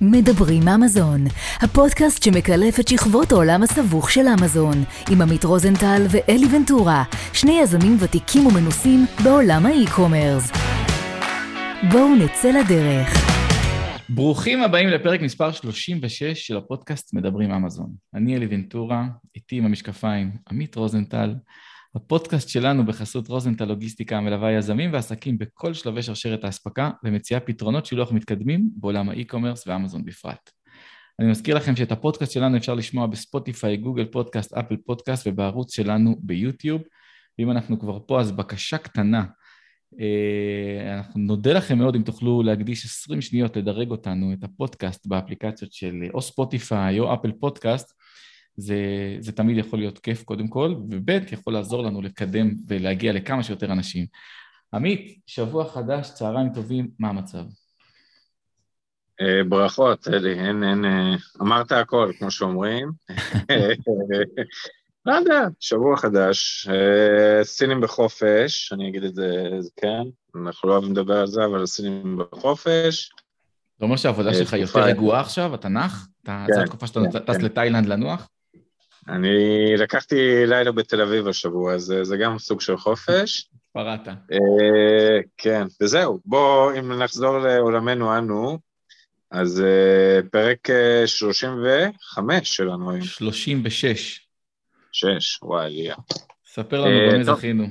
[0.00, 1.24] מדברים אמזון,
[1.60, 7.96] הפודקאסט שמקלף את שכבות העולם הסבוך של אמזון, עם עמית רוזנטל ואלי ונטורה, שני יזמים
[8.00, 10.52] ותיקים ומנוסים בעולם האי-קומרס.
[11.92, 13.08] בואו נצא לדרך.
[14.08, 17.92] ברוכים הבאים לפרק מספר 36 של הפודקאסט מדברים אמזון.
[18.14, 19.04] אני אלי ונטורה,
[19.36, 21.34] איתי עם המשקפיים עמית רוזנטל.
[21.94, 28.12] הפודקאסט שלנו בחסות רוזנטל לוגיסטיקה המלווה יזמים ועסקים בכל שלבי שרשרת האספקה ומציעה פתרונות שילוח
[28.12, 30.50] מתקדמים בעולם האי-קומרס ואמזון בפרט.
[31.20, 36.16] אני מזכיר לכם שאת הפודקאסט שלנו אפשר לשמוע בספוטיפיי, גוגל פודקאסט, אפל פודקאסט ובערוץ שלנו
[36.20, 36.82] ביוטיוב.
[37.38, 39.24] ואם אנחנו כבר פה, אז בקשה קטנה.
[40.00, 45.72] אה, אנחנו נודה לכם מאוד אם תוכלו להקדיש 20 שניות לדרג אותנו, את הפודקאסט באפליקציות
[45.72, 47.92] של או ספוטיפיי או אפל פודקאסט.
[48.56, 48.76] זה,
[49.20, 53.72] זה תמיד יכול להיות כיף קודם כל, וב' יכול לעזור לנו לקדם ולהגיע לכמה שיותר
[53.72, 54.06] אנשים.
[54.74, 57.44] עמית, שבוע חדש, צהריים טובים, מה המצב?
[59.20, 62.90] אה, ברכות, אלי, אין, אין, אה, אמרת הכל, כמו שאומרים.
[65.06, 70.02] לא יודע, שבוע חדש, אה, סינים בחופש, אני אגיד את זה, זה כן,
[70.42, 73.10] אנחנו לא אוהבים לדבר על זה, אבל סינים בחופש.
[73.78, 75.54] זה אומר שהעבודה שלך יותר רגועה עכשיו?
[75.54, 76.08] אתה נח?
[76.24, 77.44] כן, זו התקופה שאתה כן, טס כן.
[77.44, 78.28] לתאילנד לנוח?
[79.08, 83.48] אני לקחתי לילה בתל אביב השבוע, אז זה גם סוג של חופש.
[83.72, 84.08] פרעת.
[84.08, 86.20] אה, כן, וזהו.
[86.24, 88.58] בואו, אם נחזור לעולמנו אנו,
[89.30, 90.68] אז אה, פרק
[91.06, 93.04] 35 אה, שלנו היום.
[93.04, 94.26] 36.
[94.92, 95.94] 6, וואי, ליה.
[96.46, 97.66] ספר לנו במה זכינו.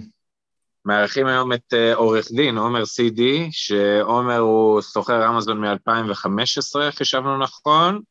[0.86, 8.02] מארחים היום את עורך דין, עומר סידי, שעומר הוא סוחר אמזון מ-2015, חישבנו נכון,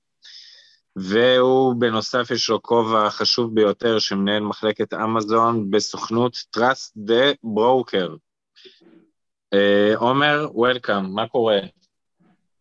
[0.97, 8.17] והוא בנוסף יש לו כובע חשוב ביותר שמנהל מחלקת אמזון בסוכנות Trust the Broker.
[9.55, 11.59] אה, עומר, וולקאם, מה קורה?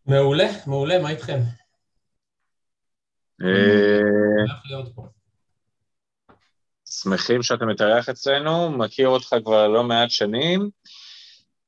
[0.05, 1.39] מעולה, מעולה, מה איתכם?
[3.41, 4.45] אה,
[6.89, 10.69] שמחים שאתה מתארח אצלנו, מכיר אותך כבר לא מעט שנים,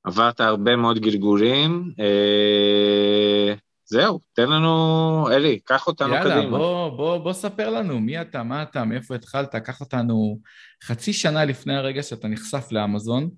[0.04, 1.94] עברת הרבה מאוד גלגולים.
[2.00, 3.54] אה,
[3.94, 6.42] זהו, תן לנו, אלי, קח אותנו יאללה, קדימה.
[6.42, 10.40] יאללה, בוא, בוא, בוא ספר לנו מי אתה, מה אתה, מאיפה התחלת, קח אותנו
[10.84, 13.30] חצי שנה לפני הרגע שאתה נחשף לאמזון,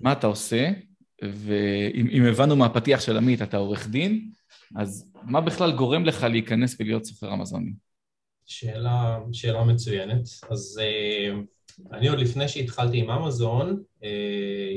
[0.00, 0.70] מה אתה עושה,
[1.22, 4.30] ואם הבנו מהפתיח של עמית, אתה עורך דין,
[4.76, 7.72] אז מה בכלל גורם לך להיכנס ולהיות סוחר אמזוני?
[8.46, 10.22] שאלה, שאלה מצוינת.
[10.50, 14.04] אז uh, אני עוד לפני שהתחלתי עם אמזון, uh,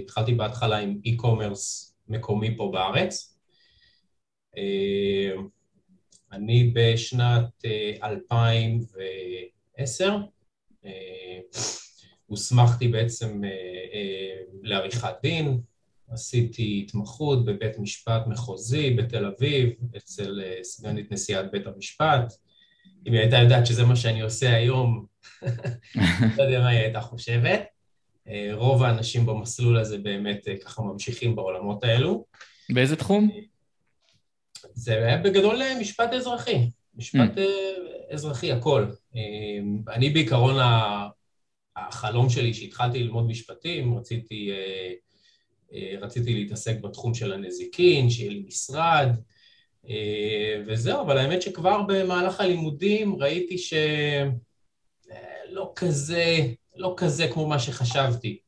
[0.03, 3.32] התחלתי בהתחלה עם e-commerce מקומי פה בארץ,
[6.33, 7.65] אני בשנת
[8.03, 10.11] 2010 אה,
[10.85, 11.39] אה,
[12.25, 13.41] הוסמכתי בעצם
[14.61, 15.61] לעריכת דין,
[16.09, 22.33] עשיתי התמחות בבית משפט מחוזי בתל אביב, אצל סגנית נשיאת בית המשפט.
[23.07, 25.05] אם היא הייתה יודעת שזה מה שאני עושה היום,
[26.37, 27.61] לא יודע מה היא הייתה חושבת.
[28.53, 32.25] רוב האנשים במסלול הזה באמת ככה ממשיכים בעולמות האלו.
[32.69, 33.29] באיזה תחום?
[34.73, 38.13] זה היה בגדול אה, משפט אזרחי, משפט mm.
[38.13, 38.85] אזרחי, הכל.
[39.15, 39.21] אה,
[39.93, 40.55] אני בעיקרון,
[41.75, 44.51] החלום שלי, שהתחלתי ללמוד משפטים, רציתי,
[46.01, 49.07] רציתי להתעסק בתחום של הנזיקין, שיהיה לי משרד,
[50.67, 53.83] וזהו, אבל האמת שכבר במהלך הלימודים ראיתי שלא
[55.75, 58.42] כזה, לא כזה כמו מה שחשבתי.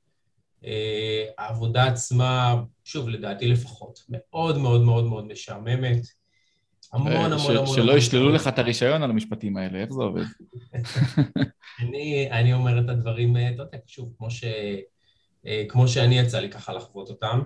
[1.38, 6.02] העבודה עצמה שוב, לדעתי לפחות, מאוד מאוד מאוד מאוד משעממת.
[6.94, 7.76] המון המון המון...
[7.76, 10.24] שלא ישללו לך את הרישיון על המשפטים האלה, איך זה עובד?
[12.32, 14.44] אני אומר את הדברים, אתה יודע, שוב, כמו ש...
[15.70, 17.40] כמו שאני יצא לי ככה לחוות אותם.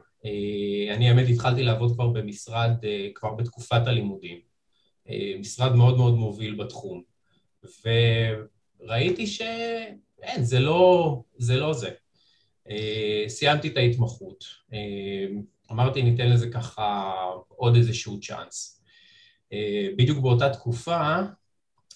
[0.96, 2.72] אני האמת התחלתי לעבוד כבר במשרד,
[3.16, 4.40] כבר בתקופת הלימודים.
[5.40, 7.02] משרד מאוד מאוד מוביל בתחום.
[8.84, 11.58] וראיתי שאין, זה לא זה.
[11.58, 11.90] לא זה.
[12.69, 14.44] אה, סיימתי את ההתמחות.
[14.74, 15.25] אה,
[15.72, 17.13] אמרתי, ניתן לזה ככה
[17.47, 18.84] עוד איזשהו צ'אנס.
[19.53, 21.20] אה, בדיוק באותה תקופה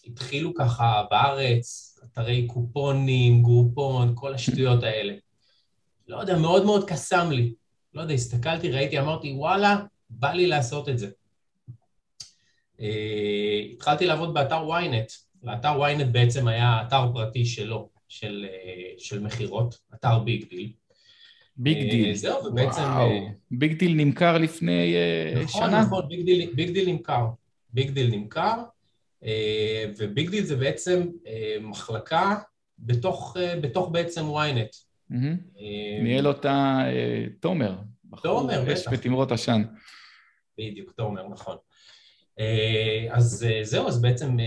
[0.08, 5.14] התחילו ככה בארץ אתרי קופונים, גרופון, כל השטויות האלה.
[6.08, 7.54] לא יודע, מאוד מאוד קסם לי.
[7.94, 9.78] לא יודע, הסתכלתי, ראיתי, אמרתי, וואלה,
[10.10, 11.10] בא לי לעשות את זה.
[13.74, 15.14] התחלתי לעבוד באתר ynet.
[15.44, 17.93] לאתר ynet בעצם היה אתר פרטי שלו.
[18.10, 20.72] של, אה, של מכירות, אתר ביג דיל.
[21.58, 22.16] ביג אה, דיל.
[22.16, 22.82] זהו, ובעצם...
[22.82, 23.10] וואו,
[23.52, 25.82] ביג דיל נמכר לפני אה, נכון, שנה?
[25.82, 27.26] נכון, ביג דיל, ביג דיל נמכר.
[27.74, 28.64] ביג דיל נמכר,
[29.98, 31.08] וביג דיל זה בעצם
[31.62, 32.36] מחלקה
[32.80, 34.86] בתוך, בתוך בעצם ynet.
[36.02, 36.80] ניהל אותה
[37.40, 37.76] תומר.
[38.24, 38.74] תומר, בטח.
[38.74, 39.64] אש ותמרות עשן.
[40.58, 41.58] בדיוק, תומר, נכון.
[43.10, 44.38] אז זהו, אז בעצם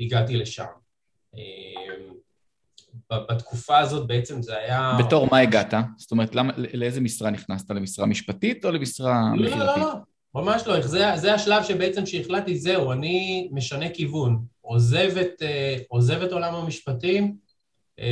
[0.00, 0.64] הגעתי לשם.
[3.12, 4.96] בתקופה הזאת בעצם זה היה...
[4.98, 5.74] בתור מה הגעת?
[5.96, 7.70] זאת אומרת, למה, לאיזה משרה נכנסת?
[7.70, 9.58] למשרה משפטית או למשרה מכירתית?
[9.58, 9.92] לא, לא, לא,
[10.34, 10.80] ממש לא.
[10.80, 14.44] זה, זה השלב שבעצם שהחלטתי, זהו, אני משנה כיוון.
[14.60, 15.42] עוזב את,
[15.88, 17.36] עוזב את עולם המשפטים,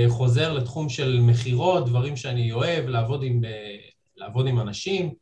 [0.08, 3.41] חוזר לתחום של מכירות, דברים שאני אוהב, לעבוד עם,
[4.17, 5.14] לעבוד עם אנשים.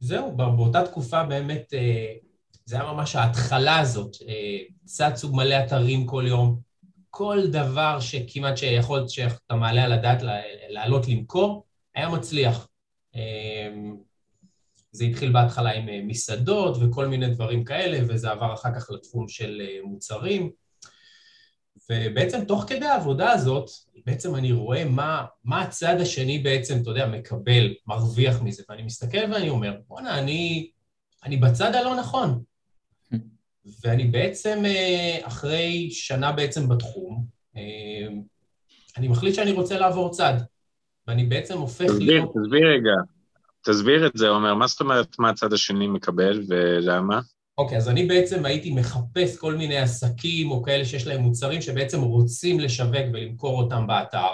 [0.00, 1.72] זהו, באותה תקופה באמת,
[2.64, 4.16] זה היה ממש ההתחלה הזאת.
[4.84, 6.69] צצו מלא אתרים כל יום.
[7.10, 10.22] כל דבר שכמעט שיכול, שאתה מעלה על הדעת
[10.68, 11.64] לעלות למכור,
[11.94, 12.68] היה מצליח.
[13.14, 13.96] אמ,
[14.92, 19.28] זה התחיל בהתחלה עם אה, מסעדות וכל מיני דברים כאלה, וזה עבר אחר כך לתחום
[19.28, 20.50] של אה, מוצרים.
[21.90, 23.70] ובעצם תוך כדי העבודה הזאת,
[24.06, 29.32] בעצם אני רואה מה, מה הצד השני בעצם, אתה יודע, מקבל, מרוויח מזה, ואני מסתכל
[29.32, 30.70] ואני אומר, בואנה, אני,
[31.24, 32.42] אני בצד הלא נכון.
[33.84, 37.24] ואני בעצם, אה, אחרי שנה בעצם בתחום,
[37.56, 38.08] אה,
[38.96, 40.34] אני מחליט שאני רוצה לעבור צד,
[41.06, 42.28] ואני בעצם הופך תסביר, להיות...
[42.28, 42.92] תסביר רגע,
[43.62, 47.20] תסביר את זה, עומר, מה זאת אומרת מה הצד השני מקבל ולמה?
[47.58, 51.62] אוקיי, okay, אז אני בעצם הייתי מחפש כל מיני עסקים או כאלה שיש להם מוצרים
[51.62, 54.32] שבעצם רוצים לשווק ולמכור אותם באתר,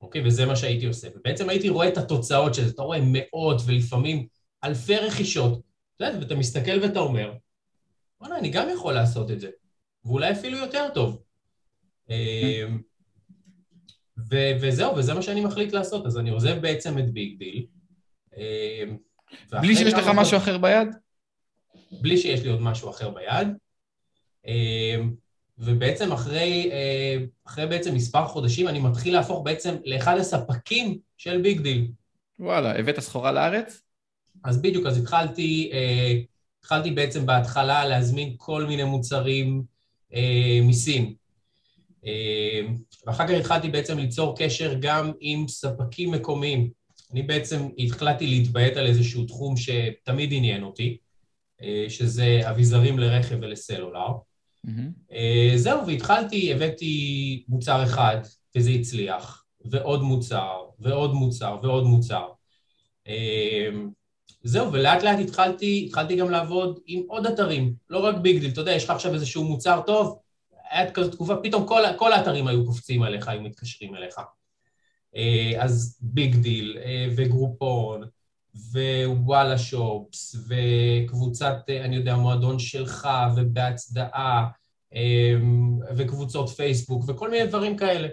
[0.00, 0.22] אוקיי?
[0.22, 1.08] Okay, וזה מה שהייתי עושה.
[1.16, 4.26] ובעצם הייתי רואה את התוצאות של זה, אתה רואה מאות ולפעמים
[4.64, 5.60] אלפי רכישות,
[6.00, 7.32] ואתה מסתכל ואתה אומר,
[8.22, 9.50] וואלה, אני גם יכול לעשות את זה,
[10.04, 11.22] ואולי אפילו יותר טוב.
[12.10, 12.80] אמ,
[14.30, 17.66] ו- וזהו, וזה מה שאני מחליט לעשות, אז אני עוזב בעצם את ביג דיל.
[18.36, 18.96] אמ,
[19.50, 20.88] בלי שיש לך משהו אחר ביד?
[21.92, 23.48] בלי שיש לי עוד משהו אחר ביד.
[24.46, 25.14] אמ,
[25.58, 27.16] ובעצם אחרי, אה,
[27.46, 31.88] אחרי בעצם מספר חודשים אני מתחיל להפוך בעצם לאחד הספקים של ביג דיל.
[32.38, 33.82] וואלה, הבאת סחורה לארץ?
[34.44, 36.20] אז בדיוק, אז התחלתי אה,
[36.62, 39.62] התחלתי בעצם בהתחלה להזמין כל מיני מוצרים
[40.14, 41.14] אה, מסין.
[42.06, 42.60] אה,
[43.06, 46.70] ואחר כך התחלתי בעצם ליצור קשר גם עם ספקים מקומיים.
[47.12, 50.96] אני בעצם החלטתי להתביית על איזשהו תחום שתמיד עניין אותי,
[51.62, 54.08] אה, שזה אביזרים לרכב ולסלולר.
[54.66, 55.12] Mm-hmm.
[55.12, 58.16] אה, זהו, והתחלתי, הבאתי מוצר אחד,
[58.56, 62.28] וזה הצליח, ועוד מוצר, ועוד מוצר, ועוד מוצר.
[63.08, 63.68] אה,
[64.44, 68.60] זהו, ולאט לאט התחלתי, התחלתי גם לעבוד עם עוד אתרים, לא רק ביג דיל, אתה
[68.60, 70.18] יודע, יש לך עכשיו איזשהו מוצר טוב,
[70.70, 74.14] הייתה כזו תקופה, פתאום כל, כל האתרים היו קופצים עליך, היו מתקשרים אליך.
[75.16, 78.02] אה, אז ביג דיל, אה, וגרופון,
[78.54, 84.48] ווואלה שופס, וקבוצת, אה, אני יודע, מועדון שלך, ובהצדעה,
[85.96, 88.08] וקבוצות פייסבוק, וכל מיני דברים כאלה.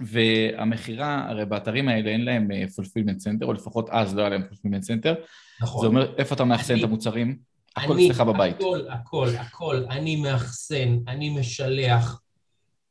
[0.00, 4.84] והמכירה, הרי באתרים האלה אין להם fulfillment center, או לפחות אז לא היה להם fulfillment
[4.84, 5.14] center,
[5.60, 5.80] נכון.
[5.80, 7.38] זה אומר, איפה אתה מאחסן את המוצרים?
[7.76, 8.56] הכל אצלך בבית.
[8.56, 9.84] הכל, הכל, הכל.
[9.90, 12.20] אני מאחסן, אני משלח.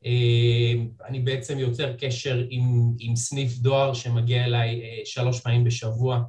[0.06, 0.74] אה,
[1.08, 6.24] אני בעצם יוצר קשר עם, עם סניף דואר שמגיע אליי אה, שלוש פעמים בשבוע,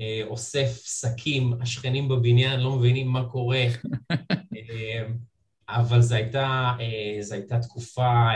[0.00, 3.64] אה, אוסף שקים, השכנים בבניין לא מבינים מה קורה,
[5.68, 6.72] אבל זו הייתה,
[7.20, 8.30] זו הייתה תקופה...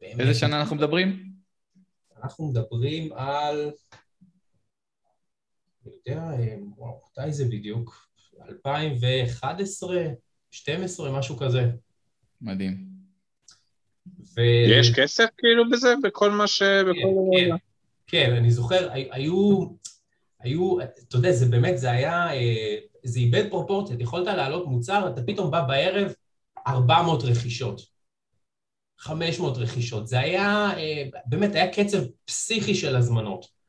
[0.00, 0.20] באמת...
[0.20, 1.32] איזה שנה אנחנו מדברים?
[2.22, 3.70] אנחנו מדברים על...
[5.86, 6.30] אני יודע,
[6.76, 8.08] וואו, מתי זה בדיוק?
[8.48, 9.96] 2011,
[10.52, 11.70] 2012, משהו כזה.
[12.40, 12.86] מדהים.
[14.36, 14.40] ו...
[14.80, 15.94] יש כסף כאילו בזה?
[16.02, 16.62] בכל מה ש...
[16.62, 16.92] כן,
[17.36, 17.56] כן,
[18.06, 19.66] כן, אני זוכר, היו,
[20.40, 25.22] היו, אתה יודע, זה באמת, זה היה, אה, זה איבד פרופורציות, יכולת להעלות מוצר, אתה
[25.22, 26.12] פתאום בא בערב,
[26.66, 27.92] 400 רכישות.
[28.98, 30.08] 500 רכישות.
[30.08, 33.61] זה היה, אה, באמת, היה קצב פסיכי של הזמנות.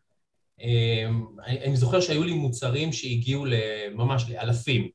[0.63, 3.45] אמ, אני, זוכר שהיו לי מוצרים שהגיעו
[3.95, 4.87] ממש לאלפים,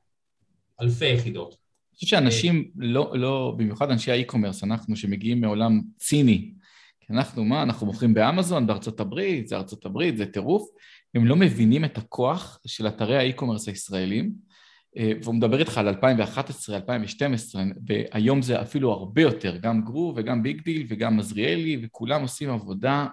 [0.80, 1.48] אלפי יחידות.
[1.48, 6.52] אני חושב שאנשים, לא, לא, במיוחד אנשי האי-קומרס, אנחנו שמגיעים מעולם ציני,
[7.00, 10.68] כי אנחנו, מה, אנחנו מוכרים באמזון, בארצות הברית, זה ארצות הברית, זה טירוף,
[11.14, 14.32] הם לא מבינים את הכוח של אתרי ה e-commerce הישראלים,
[14.96, 20.42] אה, והוא מדבר איתך על 2011, 2012, והיום זה אפילו הרבה יותר, גם גרו וגם
[20.42, 23.06] ביג דיל וגם עזריאלי, וכולם עושים עבודה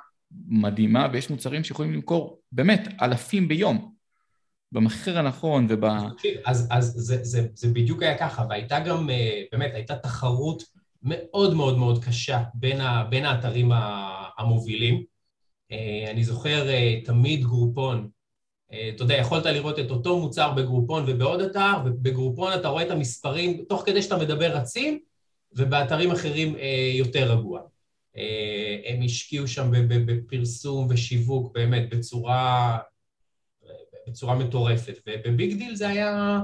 [0.48, 3.96] מדהימה, ויש מוצרים שיכולים למכור באמת אלפים ביום,
[4.72, 5.84] במחיר הנכון וב...
[6.46, 10.64] אז, אז זה, זה, זה בדיוק היה ככה, והייתה גם, אה, באמת, הייתה תחרות
[11.04, 13.72] מאוד מאוד מאוד קשה בין, ה, בין האתרים
[14.38, 15.04] המובילים.
[15.72, 18.10] אה, אני זוכר אה, תמיד גרופון,
[18.96, 23.66] אתה יודע, יכולת לראות את אותו מוצר בגרופון ובעוד אתר, ובגרופון אתה רואה את המספרים,
[23.70, 25.00] תוך כדי שאתה מדבר רצים,
[25.54, 26.56] ובאתרים אחרים
[26.94, 27.62] יותר רגוע.
[28.18, 32.78] אה, הם השקיעו שם בפרסום ושיווק באמת בצורה,
[34.08, 35.00] בצורה מטורפת.
[35.08, 36.40] ובביג דיל זה היה,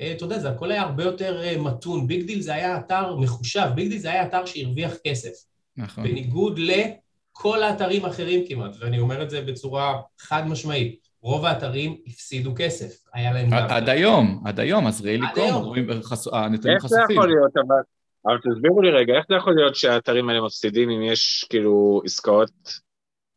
[0.00, 2.06] אה, אתה יודע, זה הכל היה הרבה יותר אה, מתון.
[2.06, 5.44] ביג דיל זה היה אתר מחושב, ביג דיל זה היה אתר שהרוויח כסף.
[5.76, 6.04] נכון.
[6.04, 11.06] בניגוד לכל האתרים האחרים כמעט, ואני אומר את זה בצורה חד משמעית.
[11.22, 15.64] רוב האתרים הפסידו כסף, היה להם עד היום, עד היום, עזריאלי dot com, היום.
[15.64, 17.16] רואים חס- הנתונים איך זה חשופים.
[17.16, 17.76] יכול להיות, אבל...
[18.26, 22.50] אבל תסבירו לי רגע, איך זה יכול להיות שהאתרים האלה מפסידים אם יש כאילו עסקאות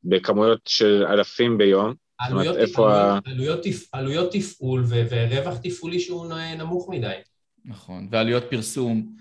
[0.03, 1.93] בכמויות של אלפים ביום?
[2.19, 6.25] עלויות, אומרת, איפה ה- עלויות, עלויות, תפ- עלויות תפעול ו- ורווח תפעולי שהוא
[6.57, 7.13] נמוך מדי.
[7.65, 9.15] נכון, ועלויות פרסום,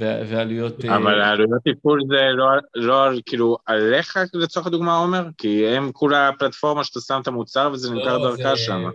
[0.00, 0.84] ו- ועלויות...
[0.84, 5.26] אה, אבל העלויות טיפול זה לא, לא על- כאילו עליך לצורך הדוגמה עומר?
[5.38, 8.90] כי הם כולה פלטפורמה שאתה שם את המוצר וזה נמכר לא, דרכה זה- שם.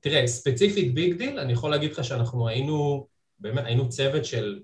[0.00, 3.06] תראה, ספציפית ביג דיל, אני יכול להגיד לך שאנחנו היינו,
[3.38, 4.58] באמת, היינו צוות של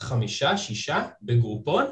[0.00, 1.84] חמישה, שישה, בגרופון,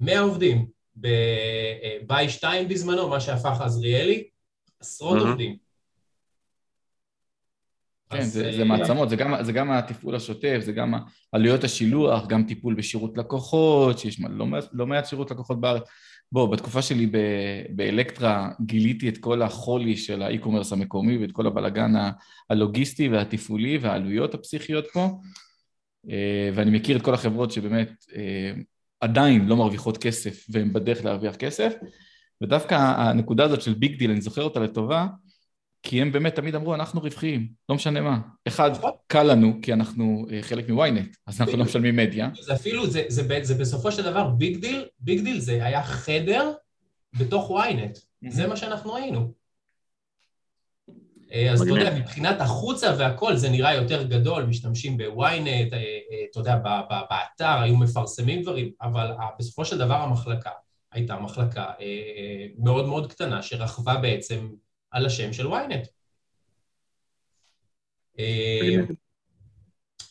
[0.00, 0.66] מאה עובדים.
[0.96, 4.28] בביי 2 בזמנו, מה שהפך עזריאלי,
[4.80, 5.28] עשרות מהמם.
[5.28, 5.56] עובדים.
[8.10, 10.94] כן, זה, אה, זה מעצמות, זה גם, זה גם התפעול השוטף, זה גם
[11.32, 15.82] עלויות השילוח, גם טיפול בשירות לקוחות, שיש מה- לא, מעט- לא מעט שירות לקוחות בארץ.
[16.32, 17.16] בוא, בתקופה שלי ב-
[17.76, 22.10] באלקטרה גיליתי את כל החולי של האי-קומרס המקומי ואת כל הבלגן ה-
[22.50, 25.08] הלוגיסטי והתפעולי והעלויות הפסיכיות פה, אה,
[26.54, 28.52] ואני מכיר את כל החברות שבאמת אה,
[29.00, 31.74] עדיין לא מרוויחות כסף והן בדרך להרוויח כסף,
[32.42, 35.06] ודווקא הנקודה הזאת של ביג דיל, אני זוכר אותה לטובה,
[35.82, 38.18] כי הם באמת תמיד אמרו, אנחנו רווחיים, לא משנה מה.
[38.48, 38.90] אחד, נכון.
[39.06, 42.30] קל לנו, כי אנחנו אה, חלק מ ynet, אז אנחנו לא משלמים מדיה.
[42.40, 45.82] זה אפילו, זה, זה, זה, זה בסופו של דבר ביג דיל, ביג דיל זה היה
[45.82, 46.52] חדר
[47.18, 49.41] בתוך ynet, זה מה שאנחנו היינו.
[51.32, 51.70] אה, אז אתה.
[51.70, 55.72] יודע, מבחינת החוצה והכל זה נראה יותר גדול, משתמשים ב ynet,
[56.30, 60.50] אתה יודע, ב- ב- באתר היו מפרסמים דברים, אבל בסופו של דבר המחלקה
[60.92, 64.48] הייתה מחלקה אה, אה, מאוד מאוד קטנה שרכבה בעצם
[64.90, 65.48] על השם של.
[68.18, 68.80] אה,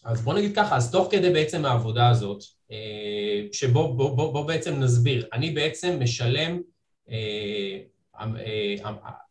[0.03, 4.47] אז בוא נגיד ככה, אז תוך כדי בעצם העבודה הזאת, אה, שבו בוא, בוא, בוא
[4.47, 6.61] בעצם נסביר, אני בעצם משלם
[7.09, 7.79] אה, אה,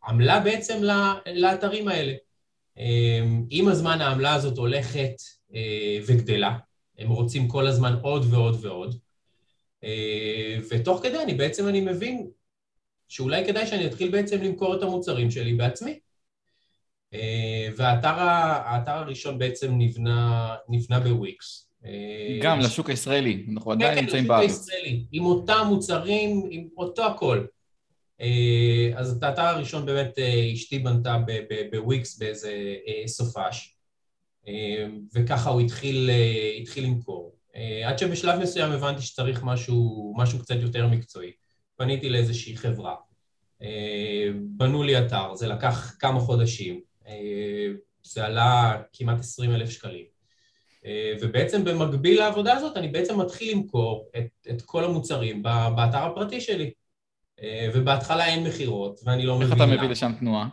[0.08, 0.82] עמלה בעצם
[1.26, 2.12] לאתרים האלה.
[2.78, 3.20] אה,
[3.50, 5.12] עם הזמן העמלה הזאת הולכת
[5.54, 6.58] אה, וגדלה,
[6.98, 8.94] הם רוצים כל הזמן עוד ועוד ועוד,
[9.84, 12.30] אה, ותוך כדי אני בעצם אני מבין
[13.08, 15.98] שאולי כדאי שאני אתחיל בעצם למכור את המוצרים שלי בעצמי.
[17.14, 21.68] אה, והאתר הראשון בעצם נבנה, נבנה בוויקס.
[21.84, 24.50] אה, גם לשוק הישראלי, אנחנו כן, עדיין כן, נמצאים לשוק בארץ.
[24.50, 27.44] הישראלי, עם אותם מוצרים, עם אותו הכל.
[28.20, 31.16] אה, אז את האתר הראשון באמת אה, אשתי בנתה
[31.72, 33.76] בוויקס באיזה אה, סופש,
[35.14, 36.10] וככה הוא התחיל,
[36.60, 37.36] התחיל למכור.
[37.84, 41.32] עד שבשלב מסוים הבנתי שצריך משהו, משהו קצת יותר מקצועי.
[41.76, 42.94] פניתי לאיזושהי חברה,
[44.56, 46.80] בנו לי אתר, זה לקח כמה חודשים,
[48.02, 50.04] זה עלה כמעט 20 אלף שקלים.
[51.20, 56.70] ובעצם במקביל לעבודה הזאת אני בעצם מתחיל למכור את, את כל המוצרים באתר הפרטי שלי.
[57.42, 59.76] אה, ובהתחלה אין מכירות, ואני לא איך מבין אתה למה.
[59.76, 60.48] מביא לשם תנועה?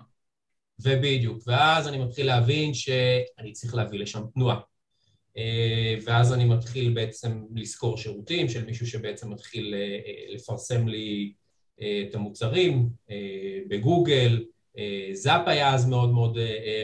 [0.79, 4.60] ובדיוק, ואז אני מתחיל להבין שאני צריך להביא לשם תנועה.
[5.38, 11.34] אה, ואז אני מתחיל בעצם לשכור שירותים של מישהו שבעצם מתחיל אה, לפרסם לי
[12.10, 12.89] את המוצרים
[13.67, 14.44] בגוגל,
[15.13, 16.38] זאפ היה אז מאוד מאוד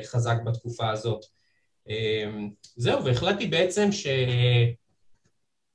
[0.04, 1.26] חזק בתקופה הזאת.
[2.76, 4.08] זהו, והחלטתי בעצם ש...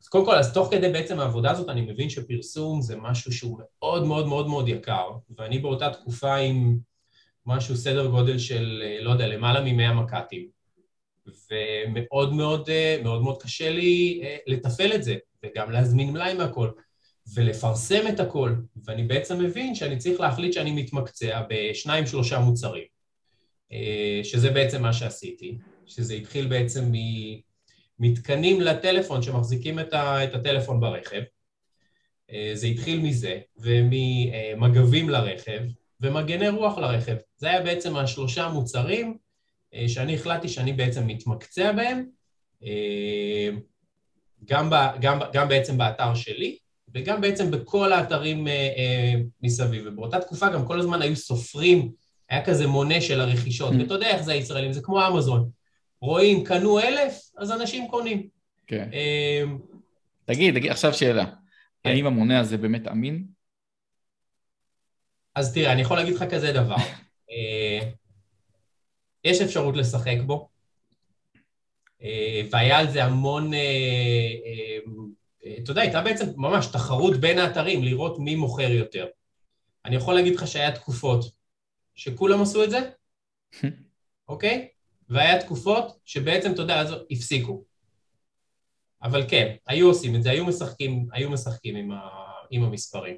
[0.09, 4.07] קודם כל, אז תוך כדי בעצם העבודה הזאת אני מבין שפרסום זה משהו שהוא מאוד
[4.07, 6.79] מאוד מאוד מאוד יקר, ואני באותה תקופה עם
[7.47, 10.49] משהו סדר גודל של, אה, לא יודע, למעלה מ-100 מק"טים.
[11.51, 16.71] ומאוד מאוד, אה, מאוד מאוד קשה לי אה, לתפעל את זה, וגם להזמין מלאי מהכל,
[17.35, 18.55] ולפרסם את הכל.
[18.85, 22.99] ואני בעצם מבין שאני צריך להחליט שאני מתמקצע בשניים, שלושה מוצרים.
[24.23, 26.93] שזה בעצם מה שעשיתי, שזה התחיל בעצם
[27.99, 31.23] ממתקנים לטלפון שמחזיקים את ה- את הטלפון ברכב.
[32.33, 35.61] אה, זה התחיל מזה, וממגבים לרכב,
[36.01, 37.17] ומגני רוח לרכב.
[37.37, 39.17] זה היה בעצם השלושה מוצרים
[39.75, 42.05] אה, שאני החלטתי שאני בעצם מתמקצע בהם,
[42.65, 43.49] אה,
[44.45, 46.57] גם, ב, גם, גם בעצם באתר שלי,
[46.95, 48.47] וגם בעצם בכל האתרים
[49.43, 49.85] מסביב.
[49.87, 51.93] ובאותה תקופה גם כל הזמן היו סופרים,
[52.31, 53.77] היה כזה מונה של הרכישות, Mm.
[53.79, 55.51] ואתה יודע איך זה הישראלים, זה כמו אמזון.
[56.01, 58.29] רואים, קנו אלף, אז אנשים קונים.
[58.67, 58.91] כן.
[58.93, 59.43] אה,
[60.25, 61.25] תגיד, תגיד, עכשיו שאלה.
[61.83, 61.91] כן.
[61.91, 63.27] האם המונה הזה באמת אמין?
[65.35, 66.77] אז תראה, אני יכול להגיד לך כזה דבר.
[67.31, 67.91] אה,
[69.25, 70.49] יש אפשרות לשחק בו,
[72.03, 74.79] אה, והיה על זה המון, אה,
[75.63, 79.07] אתה יודע, הייתה בעצם ממש תחרות בין האתרים, לראות מי מוכר יותר.
[79.85, 81.25] אני יכול להגיד לך שהיה תקופות
[81.95, 82.79] שכולם עשו את זה,
[84.29, 84.69] אוקיי?
[85.11, 87.63] והיה תקופות שבעצם, אתה יודע, אז הפסיקו.
[89.03, 92.01] אבל כן, היו עושים את זה, היו משחקים, היו משחקים עם, ה,
[92.51, 93.17] עם המספרים.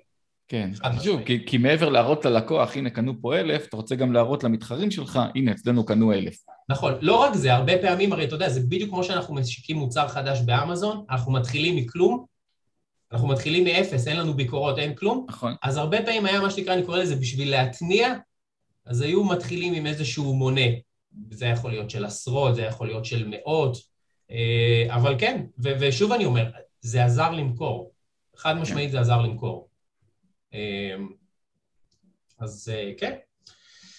[0.48, 0.70] כן,
[1.02, 4.90] שוב, כי, כי מעבר להראות ללקוח, הנה קנו פה אלף, אתה רוצה גם להראות למתחרים
[4.90, 6.36] שלך, הנה אצלנו קנו אלף.
[6.68, 10.08] נכון, לא רק זה, הרבה פעמים, הרי אתה יודע, זה בדיוק כמו שאנחנו משיקים מוצר
[10.08, 12.24] חדש באמזון, אנחנו מתחילים מכלום,
[13.12, 15.54] אנחנו מתחילים מאפס, אין לנו ביקורות, אין כלום, נכון.
[15.62, 18.14] אז הרבה פעמים היה מה שנקרא, אני קורא לזה בשביל להתניע,
[18.86, 20.66] אז היו מתחילים עם איזשהו מונה.
[21.30, 23.76] זה יכול להיות של עשרות, זה יכול להיות של מאות,
[24.30, 26.50] אה, אבל כן, ו- ושוב אני אומר,
[26.80, 27.92] זה עזר למכור.
[28.36, 29.68] חד משמעית זה עזר למכור.
[30.54, 30.96] אה,
[32.38, 33.14] אז אה, כן.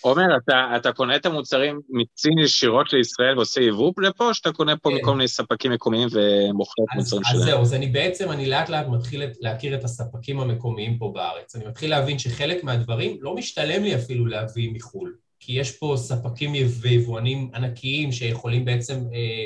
[0.01, 4.77] עומר, אתה, אתה קונה את המוצרים מצין ישירות לישראל ועושה יבוא לפה, או שאתה קונה
[4.77, 4.96] פה כן.
[4.96, 7.44] מכל מיני ספקים מקומיים ומוכר את אז, המוצרים אז שלהם?
[7.44, 11.56] זהו, אז אני בעצם, אני לאט לאט מתחיל להכיר את הספקים המקומיים פה בארץ.
[11.56, 16.51] אני מתחיל להבין שחלק מהדברים לא משתלם לי אפילו להביא מחו"ל, כי יש פה ספקים
[16.81, 19.43] ויבואנים ענקיים שיכולים בעצם, אה,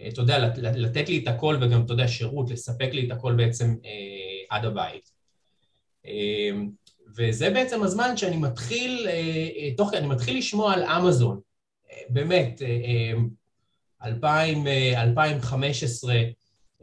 [0.00, 3.10] אה, אתה יודע, לת- לתת לי את הכל וגם, אתה יודע, שירות, לספק לי את
[3.12, 5.12] הכל בעצם אה, עד הבית.
[7.16, 9.08] וזה בעצם הזמן שאני מתחיל,
[9.76, 11.40] תוך, אני מתחיל לשמוע על אמזון.
[12.08, 13.12] באמת, אה, אה,
[14.08, 16.14] 2000, אה, 2015,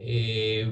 [0.00, 0.62] אה,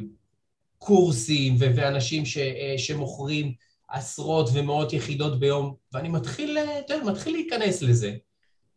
[0.78, 2.38] קורסים ואנשים ש-
[2.76, 3.52] שמוכרים
[3.88, 8.16] עשרות ומאות יחידות ביום, ואני מתחיל, אה, אתה יודע, מתחיל להיכנס לזה.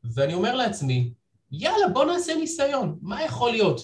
[0.04, 1.14] ואני אומר לעצמי,
[1.52, 3.82] יאללה, בוא נעשה ניסיון, מה יכול להיות?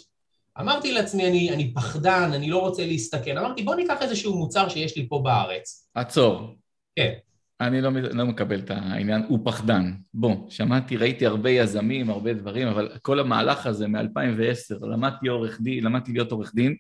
[0.59, 3.37] אמרתי לעצמי, אני, אני פחדן, אני לא רוצה להסתכן.
[3.37, 5.89] אמרתי, בוא ניקח איזשהו מוצר שיש לי פה בארץ.
[5.95, 6.55] עצור.
[6.95, 7.13] כן.
[7.61, 9.93] אני לא, לא מקבל את העניין, הוא פחדן.
[10.13, 15.83] בוא, שמעתי, ראיתי הרבה יזמים, הרבה דברים, אבל כל המהלך הזה מ-2010, למדתי עורך דין,
[15.83, 16.75] למדתי להיות עורך דין,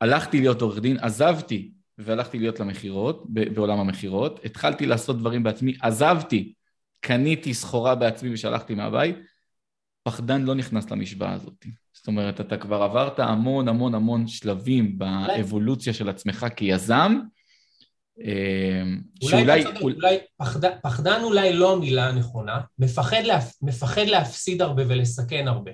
[0.00, 6.52] הלכתי להיות עורך דין, עזבתי והלכתי להיות למכירות, בעולם המכירות, התחלתי לעשות דברים בעצמי, עזבתי,
[7.00, 9.16] קניתי סחורה בעצמי ושלחתי מהבית,
[10.02, 11.66] פחדן לא נכנס למשוואה הזאת.
[11.92, 17.20] זאת אומרת, אתה כבר עברת המון המון המון שלבים באבולוציה של עצמך כיזם,
[18.24, 18.82] אה,
[19.22, 19.60] אולי, שאולי...
[19.62, 25.48] אתה צודק, אולי פחד, פחדן אולי לא המילה הנכונה, מפחד, להפ, מפחד להפסיד הרבה ולסכן
[25.48, 25.70] הרבה.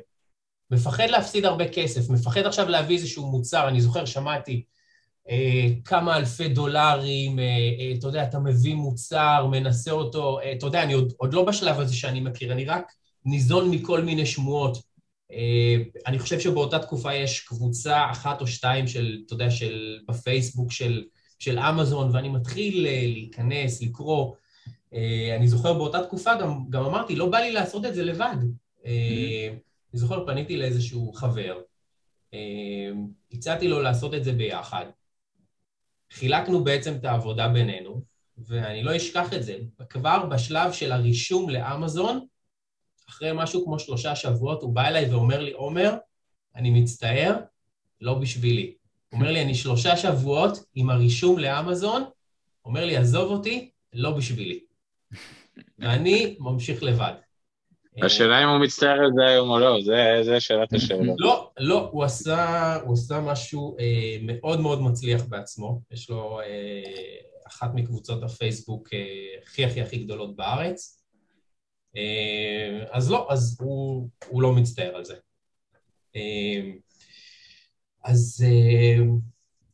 [0.70, 4.64] מפחד להפסיד הרבה כסף, מפחד עכשיו להביא איזשהו מוצר, אני זוכר, שמעתי
[5.84, 10.82] כמה אלפי דולרים, אה, אה, אתה יודע, אתה מביא מוצר, מנסה אותו, אה, אתה יודע,
[10.82, 12.92] אני עוד, עוד לא בשלב הזה שאני מכיר, אני רק
[13.24, 14.94] ניזון מכל מיני שמועות.
[16.06, 21.04] אני חושב שבאותה תקופה יש קבוצה אחת או שתיים של, אתה יודע, של, בפייסבוק של...
[21.38, 24.34] של אמזון, ואני מתחיל להיכנס, לקרוא.
[25.36, 28.36] אני זוכר באותה תקופה גם, גם אמרתי, לא בא לי לעשות את זה לבד.
[28.86, 29.48] אה,
[29.92, 31.60] אני זוכר, פניתי לאיזשהו חבר,
[33.32, 34.86] הצעתי לו לעשות את זה ביחד.
[36.12, 38.02] חילקנו בעצם את העבודה בינינו,
[38.38, 39.56] ואני לא אשכח את זה.
[39.90, 42.26] כבר בשלב של הרישום לאמזון,
[43.08, 45.94] אחרי משהו כמו שלושה שבועות, הוא בא אליי ואומר לי, עומר,
[46.56, 47.36] אני מצטער,
[48.00, 48.74] לא בשבילי.
[49.08, 52.04] הוא אומר לי, אני שלושה שבועות עם הרישום לאמזון,
[52.64, 54.60] אומר לי, עזוב אותי, לא בשבילי.
[55.78, 57.12] ואני ממשיך לבד.
[58.02, 61.12] השאלה אם הוא מצטער על זה היום או לא, זה, זה שאלת השאלה.
[61.18, 65.80] לא, לא, הוא עשה, הוא עשה משהו אה, מאוד מאוד מצליח בעצמו.
[65.90, 66.82] יש לו אה,
[67.46, 68.98] אחת מקבוצות הפייסבוק אה,
[69.46, 71.04] הכי הכי הכי גדולות בארץ.
[71.96, 75.14] אה, אז לא, אז הוא, הוא לא מצטער על זה.
[76.16, 76.70] אה,
[78.04, 79.04] אז אה,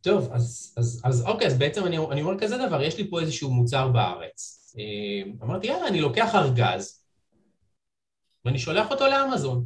[0.00, 3.20] טוב, אז, אז, אז אוקיי, אז בעצם אני, אני אומר כזה דבר, יש לי פה
[3.20, 4.60] איזשהו מוצר בארץ.
[4.78, 6.99] אה, אמרתי, יאללה, אני לוקח ארגז,
[8.44, 9.64] ואני שולח אותו לאמזון.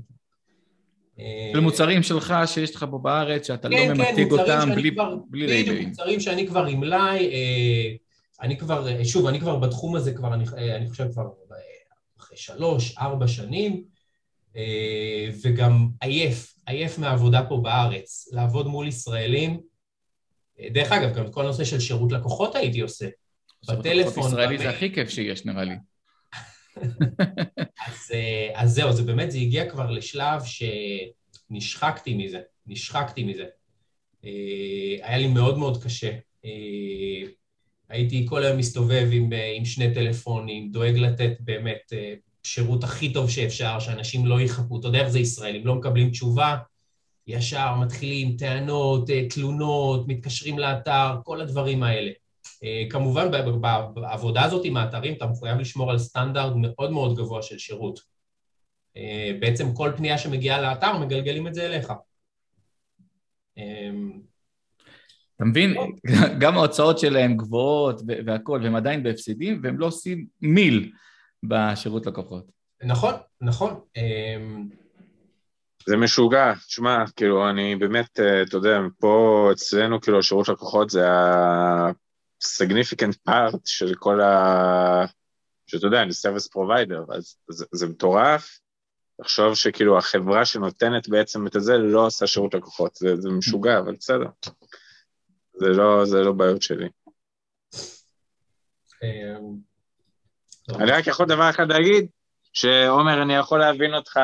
[1.52, 4.90] של מוצרים שלך שיש לך פה בארץ, שאתה כן, לא כן, ממתג מוצרים אותם בלי,
[4.94, 5.88] כבר- בלי בדיוק, לייבלים.
[5.88, 7.94] מוצרים שאני כבר עם מלאי, אה,
[8.42, 11.28] אני כבר, אה, שוב, אני כבר בתחום הזה כבר, אני, אה, אני חושב כבר
[12.18, 13.84] אחרי שלוש, ארבע שנים,
[15.44, 19.60] וגם עייף, עייף מהעבודה פה בארץ, לעבוד מול ישראלים.
[20.70, 23.06] דרך אגב, גם כל הנושא של שירות לקוחות הייתי עושה.
[23.68, 24.58] בטלפון, לקוחות ישראלי.
[24.58, 25.74] זה הכי כיף שיש נראה לי.
[27.86, 30.42] אז, אה, אז זהו, זה באמת, זה הגיע כבר לשלב
[31.50, 33.44] שנשחקתי מזה, נשחקתי מזה.
[34.24, 36.10] אה, היה לי מאוד מאוד קשה.
[36.44, 36.50] אה,
[37.88, 41.92] הייתי כל היום מסתובב עם, עם שני טלפונים, דואג לתת באמת
[42.42, 44.80] שירות הכי טוב שאפשר, שאנשים לא יחכו.
[44.80, 46.56] אתה יודע איך זה ישראלים, לא מקבלים תשובה,
[47.26, 52.10] ישר מתחילים טענות, תלונות, מתקשרים לאתר, כל הדברים האלה.
[52.90, 53.30] כמובן,
[53.94, 58.00] בעבודה הזאת עם האתרים, אתה מחויב לשמור על סטנדרט מאוד מאוד גבוה של שירות.
[58.96, 61.92] אה, בעצם כל פנייה שמגיעה לאתר, מגלגלים את זה אליך.
[63.58, 63.90] אה,
[65.36, 65.74] אתה מבין?
[66.40, 70.92] גם ההוצאות שלהם גבוהות והכול, והם עדיין בהפסדים, והם לא עושים מיל
[71.42, 72.44] בשירות לקוחות.
[72.82, 73.80] נכון, נכון.
[73.96, 74.68] אמ,
[75.86, 81.06] זה משוגע, תשמע, כאילו, אני באמת, אה, אתה יודע, פה אצלנו, כאילו, שירות לקוחות זה
[82.44, 85.04] ה-significant part של כל ה...
[85.66, 88.58] שאתה יודע, אני service provider, אז זה, זה מטורף.
[89.18, 93.92] לחשוב שכאילו החברה שנותנת בעצם את זה לא עושה שירות לקוחות, זה, זה משוגע, אבל
[93.92, 94.26] בסדר.
[95.54, 96.88] זה לא, זה לא בעיות שלי.
[99.02, 99.36] אה,
[100.68, 102.06] אני רק יכול דבר אחד להגיד,
[102.52, 104.20] שעומר, אני יכול להבין אותך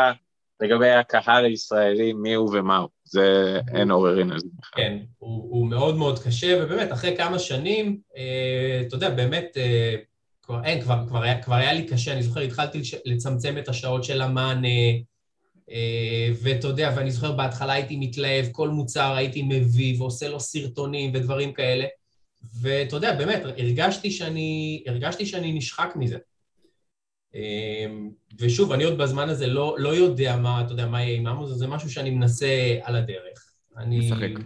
[0.61, 2.89] לגבי הקהל הישראלי, מי הוא ומה הוא.
[3.05, 4.49] זה, אין עוררין על זה.
[4.77, 9.97] כן, הוא, הוא מאוד מאוד קשה, ובאמת, אחרי כמה שנים, אה, אתה יודע, באמת, אה,
[10.43, 14.05] כבר אין, כבר, כבר, היה, כבר היה לי קשה, אני זוכר, התחלתי לצמצם את השעות
[14.05, 14.69] של המענה,
[15.71, 21.11] אה, ואתה יודע, ואני זוכר, בהתחלה הייתי מתלהב, כל מוצר הייתי מביא ועושה לו סרטונים
[21.15, 21.87] ודברים כאלה,
[22.61, 26.19] ואתה יודע, באמת, הרגשתי שאני, הרגשתי שאני נשחק מזה.
[27.35, 31.27] אמ, ושוב, אני עוד בזמן הזה לא, לא יודע מה, אתה יודע, מה יהיה עם
[31.27, 33.53] אמוזון, זה משהו שאני מנסה על הדרך.
[33.77, 34.45] אני, משחק.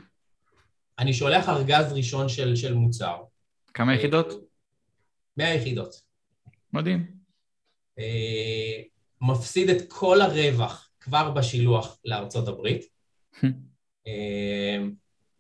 [0.99, 3.17] אני שולח ארגז ראשון של, של מוצר.
[3.75, 4.33] כמה יחידות?
[5.37, 6.01] 100 יחידות.
[6.73, 7.07] מדהים.
[7.99, 8.83] אה,
[9.21, 12.85] מפסיד את כל הרווח כבר בשילוח לארצות הברית.
[14.07, 14.79] אה,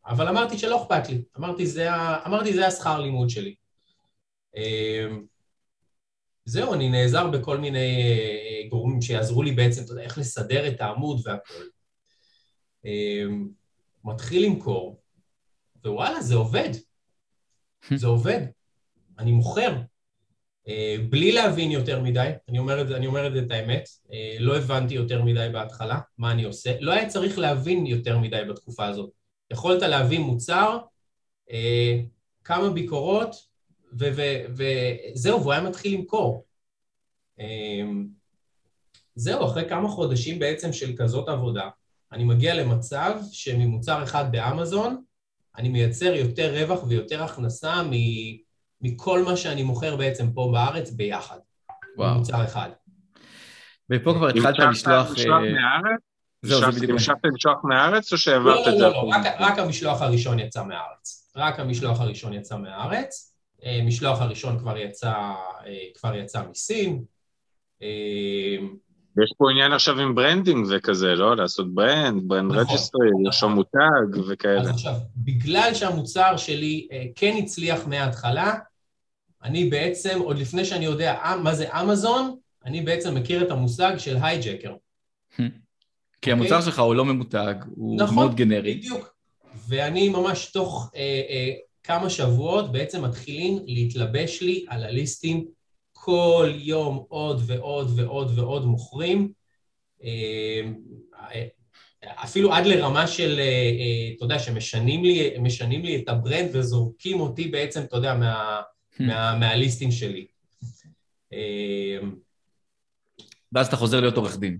[0.07, 1.23] אבל אמרתי שלא אכפת לי.
[1.39, 1.89] אמרתי, זה,
[2.27, 3.55] אמרתי, זה השכר לימוד שלי.
[6.45, 10.81] זהו, אני נעזר בכל מיני אה, גורמים שיעזרו לי בעצם, אתה יודע, איך לסדר את
[10.81, 11.69] העמוד והכול.
[12.87, 13.25] אה,
[14.05, 15.03] מתחיל למכור,
[15.85, 16.71] ווואלה, זה עובד.
[17.95, 18.41] זה עובד.
[19.19, 19.77] אני מוכר.
[20.69, 24.37] אה, בלי להבין יותר מדי, אני אומר את אני אומר את זה את האמת, אה,
[24.39, 28.87] לא הבנתי יותר מדי בהתחלה מה אני עושה, לא היה צריך להבין יותר מדי בתקופה
[28.87, 29.11] הזאת.
[29.51, 30.79] יכולת להביא מוצר,
[32.45, 33.35] כמה ביקורות,
[33.99, 36.45] וזהו, והוא היה מתחיל למכור.
[37.39, 38.07] אמ,
[39.15, 41.69] זהו, אחרי כמה חודשים בעצם של כזאת עבודה,
[42.13, 45.03] אני מגיע למצב שממוצר אחד באמזון,
[45.57, 48.37] אני מייצר יותר רווח ויותר הכנסה מ-
[48.81, 51.39] מכל מה שאני מוכר בעצם פה בארץ ביחד.
[51.97, 52.15] וואו.
[52.15, 52.71] ממוצר אחד.
[53.91, 55.11] ופה כבר התחלת לשלוח...
[55.13, 56.01] משלוח אה, מהארץ?
[56.43, 56.91] זהו, זה בדיוק.
[56.91, 58.85] המשכת למשלוח מהארץ או לא, שהעברת לא, את זה?
[58.85, 61.31] לא, לא, רק, רק המשלוח הראשון יצא מהארץ.
[61.37, 63.34] רק המשלוח הראשון יצא מהארץ.
[63.85, 65.12] משלוח הראשון כבר יצא,
[65.66, 67.05] אה, כבר יצא מסין.
[67.83, 68.57] אה,
[69.22, 71.37] יש פה עניין עכשיו עם branding וכזה, לא?
[71.37, 72.64] לעשות brand, brand נכון.
[72.64, 74.70] registry, לרשום מותג אז וכאלה.
[74.70, 78.55] עכשיו, בגלל שהמוצר שלי אה, כן הצליח מההתחלה,
[79.44, 84.16] אני בעצם, עוד לפני שאני יודע מה זה אמזון, אני בעצם מכיר את המושג של
[84.23, 84.75] hijacker.
[86.22, 88.74] כי המוצר שלך הוא לא ממותג, הוא נכון, מאוד גנרי.
[88.74, 89.14] בדיוק.
[89.68, 91.53] ואני ממש תוך אה, אה,
[91.85, 95.44] כמה שבועות בעצם מתחילים להתלבש לי על הליסטים
[95.92, 99.33] כל יום עוד ועוד ועוד ועוד מוכרים.
[100.05, 100.62] אה,
[102.03, 107.20] אפילו עד לרמה של, אה, אה, אתה יודע, שמשנים לי, משנים לי את הברנד וזורקים
[107.20, 108.61] אותי בעצם, אתה יודע, מה,
[109.01, 110.27] מה, מהליסטים שלי.
[113.53, 114.59] ואז אתה חוזר להיות עורך דין.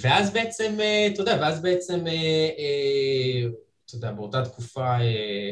[0.00, 0.78] ואז בעצם,
[1.12, 2.04] אתה יודע, ואז בעצם,
[3.88, 5.00] אתה יודע, באותה תקופה, אה,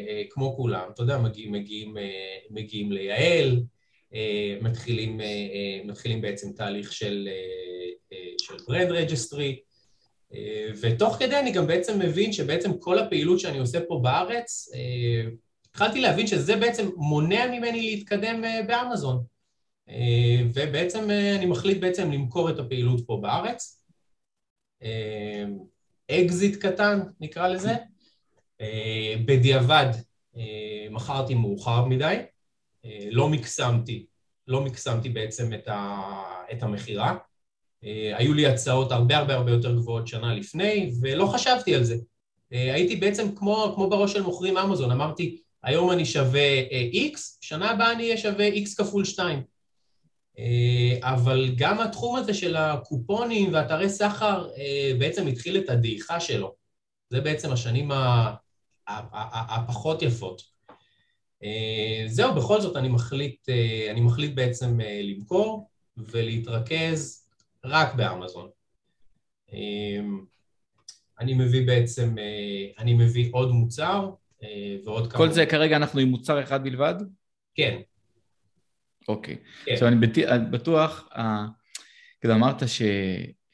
[0.09, 3.63] אה, כמו כולם, אתה יודע, מגיעים, מגיעים, אה, מגיעים ליעל,
[4.63, 5.21] מתחילים,
[5.85, 7.29] מתחילים בעצם תהליך של,
[8.39, 9.61] של brand registry,
[10.81, 14.69] ותוך כדי אני גם בעצם מבין שבעצם כל הפעילות שאני עושה פה בארץ,
[15.71, 19.25] התחלתי להבין שזה בעצם מונע ממני להתקדם באמזון.
[20.55, 23.83] ובעצם אני מחליט בעצם למכור את הפעילות פה בארץ.
[26.11, 27.75] אקזיט קטן, נקרא לזה.
[28.61, 29.91] אה, בדיעבד
[30.37, 32.17] אה, מכרתי מאוחר מדי,
[32.85, 34.07] אה, לא מקסמתי,
[34.49, 36.13] לא מקסמתי בעצם את, ה,
[36.53, 37.17] את המכירה.
[38.17, 41.97] היו לי הצעות הרבה הרבה הרבה יותר גבוהות שנה לפני, ולא חשבתי על זה.
[42.51, 47.93] הייתי בעצם כמו, כמו בראש של מוכרים אמזון, אמרתי, היום אני שווה X, שנה הבאה
[47.93, 49.43] אני אהיה שווה X כפול 2.
[50.39, 54.49] אה, אבל גם התחום הזה של הקופונים ואתרי סחר
[54.99, 56.55] בעצם התחיל את הדעיכה שלו.
[57.11, 58.35] זה בעצם השנים ה-
[58.89, 60.43] הפחות יפות.
[61.43, 67.29] אה, זהו, בכל זאת אני מחליט, אה, אני מחליט בעצם אה, למכור ולהתרכז
[67.65, 68.49] רק באמזון.
[71.21, 72.15] אני מביא בעצם,
[72.79, 74.11] אני מביא עוד מוצר
[74.85, 75.19] ועוד כמה...
[75.19, 76.95] כל זה כרגע אנחנו עם מוצר אחד בלבד?
[77.55, 77.79] כן,
[79.09, 79.37] אוקיי.
[79.65, 79.73] כן.
[79.73, 81.45] עכשיו אני בט- אני בטוח, אה,
[82.21, 82.63] כאילו אמרת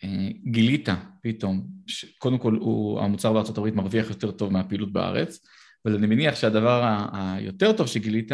[0.02, 0.88] שגילית
[1.22, 5.38] פתאום, ש- קודם כל הוא, המוצר בארצות הברית מרוויח יותר טוב מהפעילות בארץ,
[5.84, 8.32] אבל אני מניח שהדבר היותר טוב שגילית,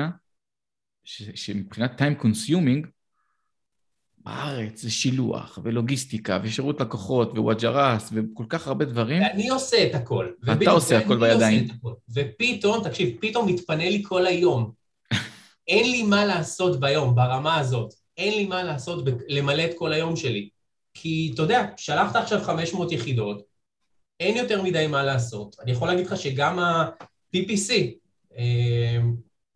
[1.05, 2.87] ש- שמבחינת time consuming,
[4.19, 9.23] בארץ זה שילוח ולוגיסטיקה ושירות לקוחות ו vouchers וכל כך הרבה דברים.
[9.23, 10.29] ואני עושה את הכל.
[10.53, 11.69] אתה עושה הכל בידיים.
[12.15, 14.73] ופתאום, תקשיב, פתאום מתפנה לי כל היום.
[15.69, 17.95] אין לי מה לעשות ביום, ברמה הזאת.
[18.17, 20.49] אין לי מה לעשות למלא את כל היום שלי.
[21.01, 23.43] כי, אתה יודע, שלחת עכשיו 500 יחידות,
[24.21, 25.57] אין יותר מדי מה לעשות.
[25.61, 27.73] אני יכול להגיד לך שגם ה-PPC
[28.39, 28.99] אה,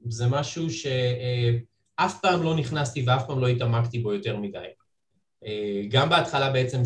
[0.08, 4.66] זה משהו שאף פעם לא נכנסתי ואף פעם לא התעמקתי בו יותר מדי.
[5.44, 6.82] אה, גם בהתחלה בעצם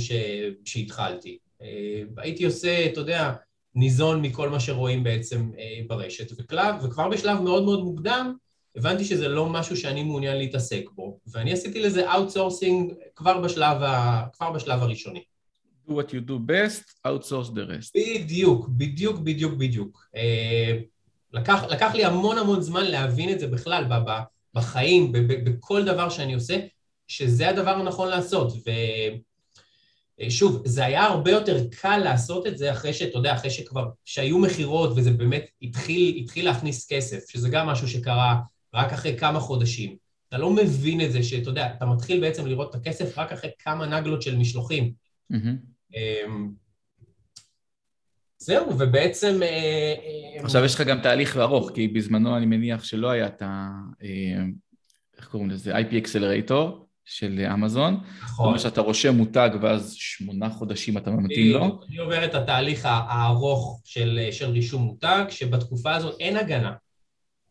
[0.65, 1.39] שהתחלתי.
[1.63, 3.33] אה, הייתי עושה, אתה יודע,
[3.75, 5.51] ניזון מכל מה שרואים בעצם
[5.87, 6.33] ברשת,
[6.85, 8.35] וכבר בשלב מאוד מאוד מוקדם
[8.77, 14.27] הבנתי שזה לא משהו שאני מעוניין להתעסק בו, ואני עשיתי לזה outsourcing כבר בשלב, ה...
[14.33, 15.23] כבר בשלב הראשוני.
[15.89, 17.91] do what you do best, outsource the rest.
[17.95, 20.09] בדיוק, בדיוק, בדיוק, בדיוק.
[20.17, 20.79] אה,
[21.33, 23.85] לקח, לקח לי המון המון זמן להבין את זה בכלל
[24.55, 25.13] בחיים,
[25.45, 26.59] בכל דבר שאני עושה,
[27.09, 28.53] שזה הדבר הנכון לעשות.
[30.21, 34.39] ושוב, זה היה הרבה יותר קל לעשות את זה אחרי שאתה יודע, אחרי שכבר, שהיו
[34.39, 38.37] מכירות וזה באמת התחיל, התחיל להכניס כסף, שזה גם משהו שקרה
[38.75, 39.97] רק אחרי כמה חודשים.
[40.29, 43.51] אתה לא מבין את זה שאתה יודע, אתה מתחיל בעצם לראות את הכסף רק אחרי
[43.59, 44.93] כמה נגלות של משלוחים.
[45.33, 45.97] Mm-hmm.
[48.39, 49.43] זהו, ובעצם...
[49.43, 53.43] אה, אה, עכשיו יש לך גם תהליך ארוך, כי בזמנו אני מניח שלא היה את
[53.43, 53.69] ה...
[54.03, 54.45] אה,
[55.17, 55.79] איך קוראים לזה?
[55.79, 57.95] IP Accelerator של אמזון.
[57.95, 58.29] נכון.
[58.29, 61.81] זאת אומרת שאתה רושם מותג ואז שמונה חודשים אתה ממתין לו.
[61.89, 66.73] אני עובר את התהליך הארוך של, של רישום מותג, שבתקופה הזאת אין הגנה.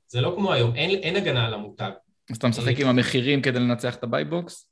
[0.07, 1.91] זה לא כמו היום, אין, אין הגנה על המותג.
[2.31, 4.67] אז אתה משחק עם המחירים כדי לנצח את ה buy box?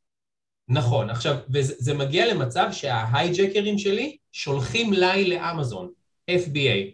[0.67, 5.89] נכון, עכשיו, וזה מגיע למצב שההייג'קרים שלי שולחים לי לאמזון,
[6.31, 6.93] FBA.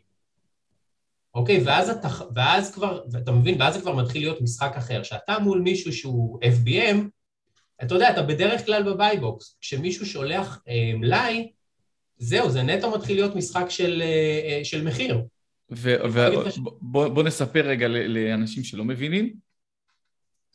[1.36, 5.04] אוקיי, ואז אתה, ואז כבר, ואתה מבין, ואז זה כבר מתחיל להיות משחק אחר.
[5.04, 6.98] כשאתה מול מישהו שהוא FBM,
[7.84, 9.58] אתה יודע, אתה בדרך כלל ב buy box.
[9.62, 11.52] כשמישהו שולח אה, מלאי,
[12.18, 15.22] זהו, זה נטו מתחיל להיות משחק של, אה, אה של מחיר.
[15.72, 19.34] ובוא נספר רגע לאנשים שלא מבינים,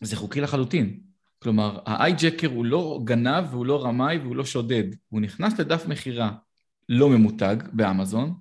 [0.00, 1.00] זה חוקי לחלוטין.
[1.38, 4.85] כלומר, ה hijacker הוא לא גנב והוא לא רמאי והוא לא שודד.
[5.09, 6.31] הוא נכנס לדף מכירה
[6.88, 8.35] לא ממותג באמזון,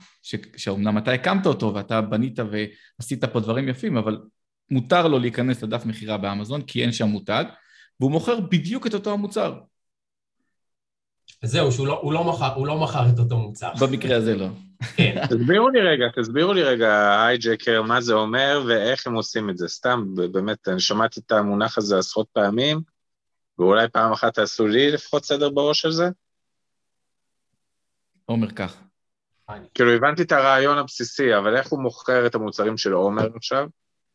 [0.57, 4.21] שאומנם אתה הקמת אותו ואתה בנית ועשית פה דברים יפים, אבל
[4.69, 7.43] מותר לו להיכנס לדף מכירה באמזון כי אין שם מותג,
[7.99, 9.59] והוא מוכר בדיוק את אותו המוצר.
[11.43, 13.71] זהו, שהוא לא, הוא לא, מכר, הוא לא מכר את אותו מוצר.
[13.81, 14.47] במקרה הזה לא.
[14.95, 15.15] כן.
[15.29, 19.67] תסבירו לי רגע, תסבירו לי רגע, הייג'קר, מה זה אומר ואיך הם עושים את זה.
[19.67, 22.81] סתם, באמת, אני שמעתי את המונח הזה עשרות פעמים,
[23.59, 26.09] ואולי פעם אחת תעשו לי לפחות סדר בראש של זה?
[28.25, 28.75] עומר כך.
[29.73, 33.67] כאילו, הבנתי את הרעיון הבסיסי, אבל איך הוא מוכר את המוצרים של עומר עכשיו?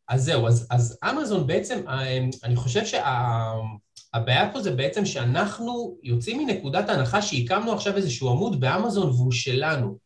[0.09, 5.99] אז זהו, אז, אז אמזון בעצם, אה, אני חושב שהבעיה שה, פה זה בעצם שאנחנו
[6.03, 9.99] יוצאים מנקודת ההנחה שהקמנו עכשיו איזשהו עמוד באמזון והוא שלנו,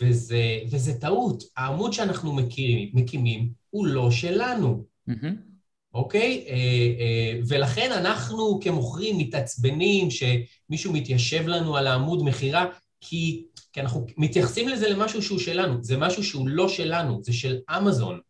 [0.00, 1.42] וזה, וזה טעות.
[1.56, 4.84] העמוד שאנחנו מכירים, מקימים הוא לא שלנו.
[5.10, 5.48] Mm-hmm.
[5.94, 6.44] אוקיי?
[6.48, 12.66] אה, אה, ולכן אנחנו כמוכרים מתעצבנים שמישהו מתיישב לנו על העמוד מכירה,
[13.00, 17.58] כי, כי אנחנו מתייחסים לזה למשהו שהוא שלנו, זה משהו שהוא לא שלנו, זה של
[17.76, 18.20] אמזון.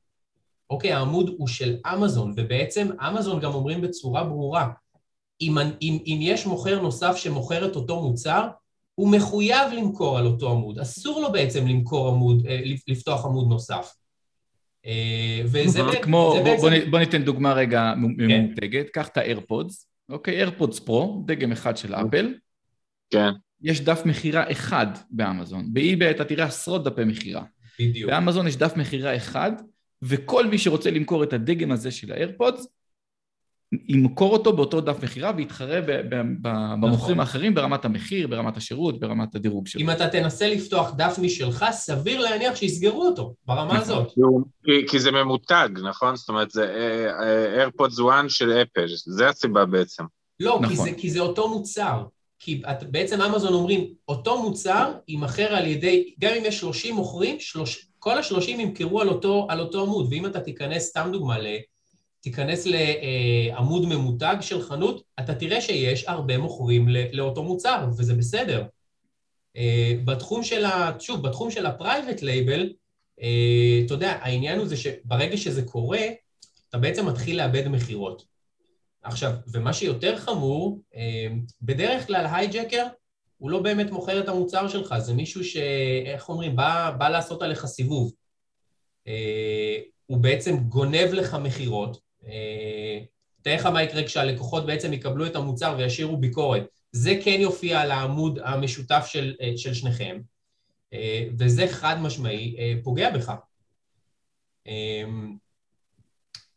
[0.71, 4.69] אוקיי, העמוד הוא של אמזון, ובעצם אמזון גם אומרים בצורה ברורה,
[5.41, 8.49] אם, אם, אם יש מוכר נוסף שמוכר את אותו מוצר,
[8.99, 13.95] הוא מחויב למכור על אותו עמוד, אסור לו בעצם למכור עמוד, אה, לפתוח עמוד נוסף.
[14.87, 16.63] אה, וזה כמו, בוא, בעצם...
[16.63, 18.91] בוא, בוא ניתן דוגמה רגע ממותגת, כן.
[18.93, 22.35] קח את האיירפודס, אוקיי, איירפודס פרו, דגם אחד של אפל.
[23.11, 23.31] כן.
[23.63, 27.43] יש דף מכירה אחד באמזון, באי-ביי אתה תראה עשרות דפי מכירה.
[27.81, 28.11] בדיוק.
[28.11, 29.53] באמזון יש דף מכירה אחד,
[30.03, 32.67] וכל מי שרוצה למכור את הדגם הזה של האיירפודס,
[33.89, 35.81] ימכור אותו באותו דף מכירה ויתחרה
[36.41, 37.21] במוכרים נכון.
[37.21, 39.81] האחרים ברמת המחיר, ברמת השירות, ברמת הדירוג שלו.
[39.81, 43.77] אם אתה תנסה לפתוח דף משלך, סביר להניח שיסגרו אותו ברמה נכון.
[43.77, 44.13] הזאת.
[44.89, 46.17] כי זה ממותג, נכון?
[46.17, 46.67] זאת אומרת, זה
[47.57, 50.05] AirPods One של אפל, זה הסיבה בעצם.
[50.41, 50.77] לא, נכון.
[50.77, 52.03] כי, זה, כי זה אותו מוצר.
[52.39, 57.41] כי את, בעצם אמזון אומרים, אותו מוצר יימכר על ידי, גם אם יש 30 מוכרים,
[57.41, 61.39] שלוש, כל ה-30 ימכרו על אותו, על אותו עמוד, ואם אתה תיכנס, סתם דוגמה,
[62.21, 68.65] תיכנס לעמוד ממותג של חנות, אתה תראה שיש הרבה מוכרים לאותו מוצר, וזה בסדר.
[69.57, 70.93] אה, בתחום של ה...
[71.01, 72.67] שוב, בתחום של ה-private label,
[73.21, 76.01] אה, אתה יודע, העניין הוא זה שברגע שזה קורה,
[76.69, 78.25] אתה בעצם מתחיל לאבד מכירות.
[79.03, 81.29] עכשיו, ומה שיותר חמור, אה,
[81.63, 82.87] בדרך כלל הייג'קר
[83.39, 85.57] הוא לא באמת מוכר את המוצר שלך, זה מישהו ש...
[86.07, 86.57] איך אומרים?
[86.57, 88.13] בא, בא לעשות עליך סיבוב.
[90.07, 92.01] הוא בעצם גונב לך מכירות,
[93.43, 96.67] תאר לך מה יקרה כשהלקוחות בעצם יקבלו את המוצר וישאירו ביקורת.
[96.93, 100.21] זה כן יופיע על העמוד המשותף של, של שניכם,
[101.39, 103.33] וזה חד משמעי פוגע בך.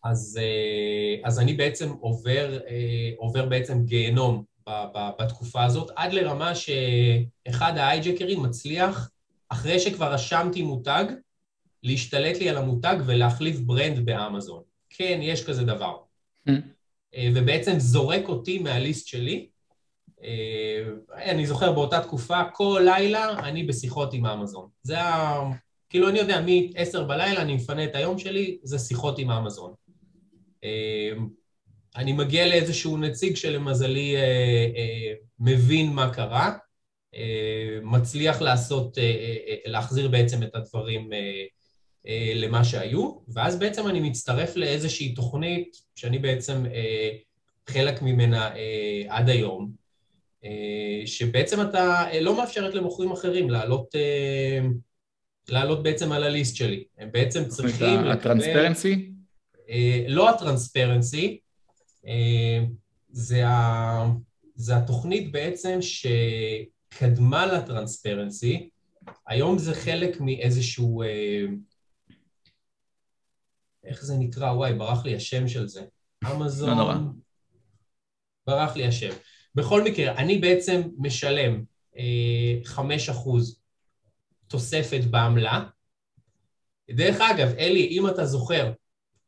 [0.03, 0.39] אז,
[1.23, 2.59] אז אני בעצם עובר,
[3.17, 4.43] עובר בעצם גיהנום
[5.19, 9.09] בתקופה הזאת, עד לרמה שאחד ההייג'קרים מצליח,
[9.49, 11.05] אחרי שכבר רשמתי מותג,
[11.83, 14.70] להשתלט לי על המותג ולהחליף ברנד באמזון.
[14.97, 15.97] כן, יש כזה דבר.
[16.49, 16.51] Mm.
[17.35, 19.49] ובעצם זורק אותי מהליסט שלי.
[20.23, 20.83] אה,
[21.31, 24.69] אני זוכר באותה תקופה, כל לילה אני בשיחות עם אמזון.
[24.83, 25.39] זה ה...
[25.89, 29.73] כאילו, אני יודע, מ-10 בלילה אני מפנה את היום שלי, זה שיחות עם אמזון.
[30.63, 31.11] אה,
[31.95, 34.15] אני מגיע לאיזשהו נציג שלמזלי
[35.39, 36.57] מבין מה קרה,
[37.81, 38.97] מצליח לעשות,
[39.65, 41.43] להחזיר בעצם את הדברים אה,
[42.35, 47.09] למה שהיו, ואז בעצם אני מצטרף לאיזושהי תוכנית שאני בעצם אה,
[47.69, 49.81] חלק ממנה אה, עד היום,
[51.05, 53.95] שבעצם אתה לא מאפשרת למוכרים אחרים לעלות,
[55.49, 56.83] לעלות בעצם על הליסט שלי.
[56.97, 58.11] הם בעצם צריכים לקבל...
[58.11, 59.11] הטרנספרנסי?
[60.07, 61.39] לא הטרנספרנסי,
[63.09, 64.05] זה, ה...
[64.55, 68.69] זה התוכנית בעצם שקדמה לטרנספרנסי,
[69.27, 71.03] היום זה חלק מאיזשהו
[73.83, 74.51] איך זה נקרא?
[74.51, 75.81] וואי, ברח לי השם של זה.
[76.31, 76.69] אמזון...
[76.69, 76.95] לא נורא.
[78.47, 79.11] ברח לי השם.
[79.55, 81.63] בכל מקרה, אני בעצם משלם
[81.97, 82.79] אה, 5%
[84.47, 85.63] תוספת בעמלה.
[86.91, 88.71] דרך אגב, אלי, אם אתה זוכר,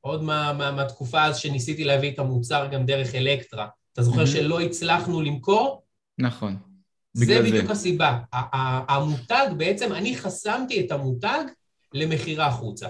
[0.02, 4.28] עוד מה, מה, מהתקופה אז שניסיתי להביא את המוצר גם דרך אלקטרה, אתה זוכר mm-hmm.
[4.28, 5.84] שלא הצלחנו למכור?
[6.18, 6.58] נכון.
[7.14, 7.72] זה בדיוק זה.
[7.72, 8.20] הסיבה.
[8.90, 11.44] המותג, בעצם אני חסמתי את המותג
[11.94, 12.88] למכירה החוצה.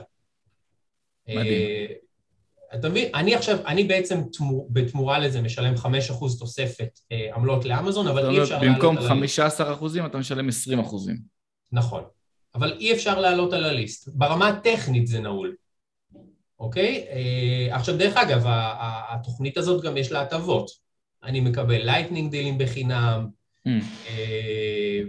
[1.27, 1.45] מדהים.
[1.45, 1.86] אה,
[2.75, 3.09] אתה מבין?
[3.15, 5.88] אני עכשיו, אני בעצם תמור, בתמורה לזה משלם 5%
[6.39, 8.97] תוספת אה, עמלות לאמזון, אבל אי אפשר לעלות על.
[8.97, 8.97] במקום
[10.03, 10.51] 15% אתה משלם 20%.
[11.71, 12.03] נכון.
[12.55, 14.09] אבל אי אפשר לעלות על הליסט.
[14.13, 15.55] ברמה הטכנית זה נעול,
[16.59, 17.05] אוקיי?
[17.09, 18.43] אה, עכשיו, דרך אגב,
[19.09, 20.69] התוכנית הזאת גם יש לה הטבות.
[21.23, 23.27] אני מקבל lightning דילים בחינם,
[23.67, 23.71] mm.
[24.07, 25.01] אה,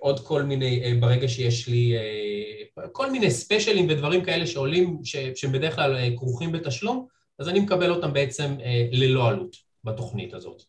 [0.00, 5.00] עוד כל מיני, אה, ברגע שיש לי אה, כל מיני ספיישלים ודברים כאלה שעולים,
[5.34, 7.06] שהם בדרך כלל כרוכים בתשלום,
[7.38, 8.54] אז אני מקבל אותם בעצם
[8.92, 10.62] ללא עלות בתוכנית הזאת.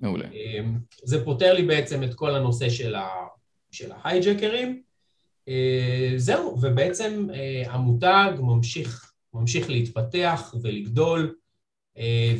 [0.00, 0.28] מעולה.
[1.02, 3.08] זה פותר לי בעצם את כל הנושא של, ה,
[3.70, 4.82] של ה hijacker ים.
[6.16, 7.26] זהו, ובעצם
[7.66, 11.34] המותג ממשיך, ממשיך להתפתח ולגדול.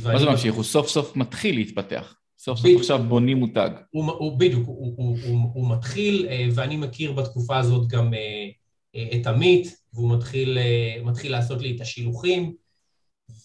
[0.05, 0.55] מה זה ממשיך?
[0.55, 2.18] הוא סוף סוף מתחיל להתפתח.
[2.39, 3.71] סוף סוף עכשיו בונים מותג.
[3.91, 8.49] הוא, הוא, בדיוק, הוא, הוא, הוא, הוא מתחיל, אה, ואני מכיר בתקופה הזאת גם אה,
[8.95, 10.59] אה, את עמית, והוא מתחיל,
[11.05, 12.55] מתחיל לעשות לי את השילוחים,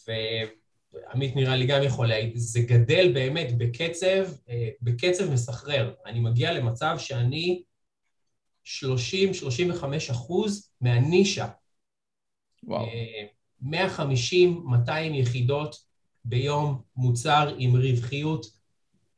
[0.08, 4.26] ועמית נראה לי גם יכול להעיד, זה גדל באמת בקצב,
[4.82, 5.94] בקצב מסחרר.
[6.06, 7.64] אני מגיע למצב שאני
[8.66, 8.68] 30-35
[10.12, 11.48] אחוז מהנישה.
[12.64, 12.88] וואו.
[13.64, 13.70] 150-200
[15.14, 15.76] יחידות
[16.26, 18.63] ביום, מוצר עם רווחיות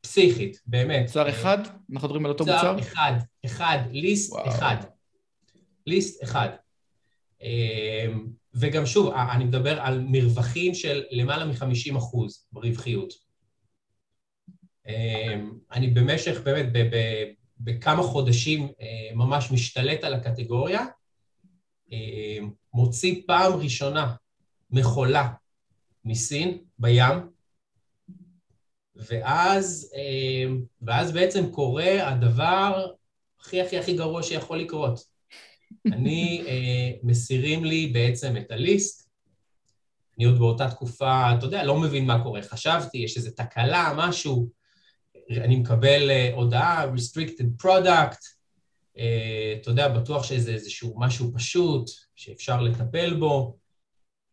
[0.06, 1.02] פסיכית, באמת.
[1.02, 1.58] מוצר אחד?
[1.58, 2.72] אנחנו מדברים על אותו מוצר?
[2.72, 3.12] מוצר אחד,
[3.44, 4.48] אחד, ליסט וואו.
[4.48, 4.76] אחד.
[5.86, 6.48] ליסט אחד.
[7.42, 13.12] אמ, וגם שוב, אני מדבר על מרווחים של למעלה מ-50 אחוז ברווחיות.
[14.88, 16.66] אמ, אני במשך, באמת,
[17.60, 20.84] בכמה חודשים אה, ממש משתלט על הקטגוריה,
[22.74, 24.14] מוציא פעם ראשונה
[24.70, 25.32] מכולה
[26.04, 27.35] מסין בים,
[28.96, 32.86] ואז, אה, ואז בעצם קורה הדבר
[33.40, 35.00] הכי הכי הכי גרוע שיכול לקרות.
[35.86, 39.10] אני, אה, מסירים לי בעצם את הליסט,
[40.18, 42.42] אני עוד באותה תקופה, אתה יודע, לא מבין מה קורה.
[42.42, 44.48] חשבתי, יש איזו תקלה, משהו,
[45.30, 48.36] אני מקבל אה, הודעה, restricted product,
[49.60, 53.56] אתה יודע, בטוח שזה איזשהו משהו פשוט, שאפשר לטפל בו,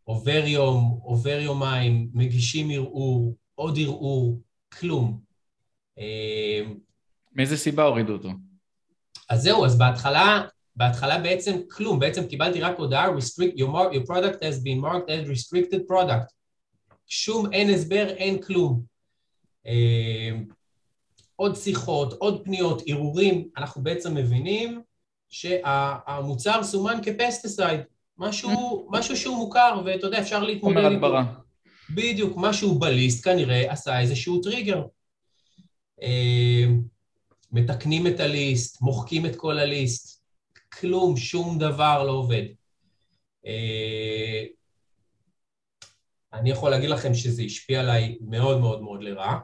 [0.03, 4.39] עובר יום, עובר יומיים, מגישים ערעור, עוד ערעור,
[4.80, 5.19] כלום.
[5.97, 6.76] אמ,
[7.34, 8.30] מאיזה סיבה הורידו אותו?
[9.30, 10.41] אז זהו, אז בהתחלה,
[10.76, 15.09] בהתחלה בעצם כלום, בעצם קיבלתי רק הודעה, restrict, your, mark, your product has been marked
[15.09, 16.34] as restricted product.
[17.07, 18.82] שום, אין הסבר, אין כלום.
[19.65, 20.45] אמ,
[21.36, 24.82] עוד שיחות, עוד פניות, ערעורים, אנחנו בעצם מבינים
[25.30, 27.80] שהמוצר סומן כפסטיסייד,
[28.17, 30.88] משהו, משהו שהוא מוכר, ואתה יודע, אפשר להתמודד איתו.
[30.88, 31.34] חומר הדברה.
[31.90, 34.82] בדיוק, משהו בליסט כנראה עשה איזשהו טריגר.
[36.02, 36.66] אה,
[37.52, 40.24] מתקנים את הליסט, מוחקים את כל הליסט,
[40.80, 42.44] כלום, שום דבר לא עובד.
[43.46, 44.44] אה,
[46.34, 49.38] אני יכול להגיד לכם שזה השפיע עליי מאוד מאוד מאוד לרע.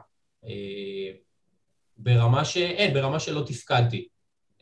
[0.44, 1.10] אה,
[1.96, 2.56] ברמה ש...
[2.56, 4.08] אין, ברמה שלא תפקדתי.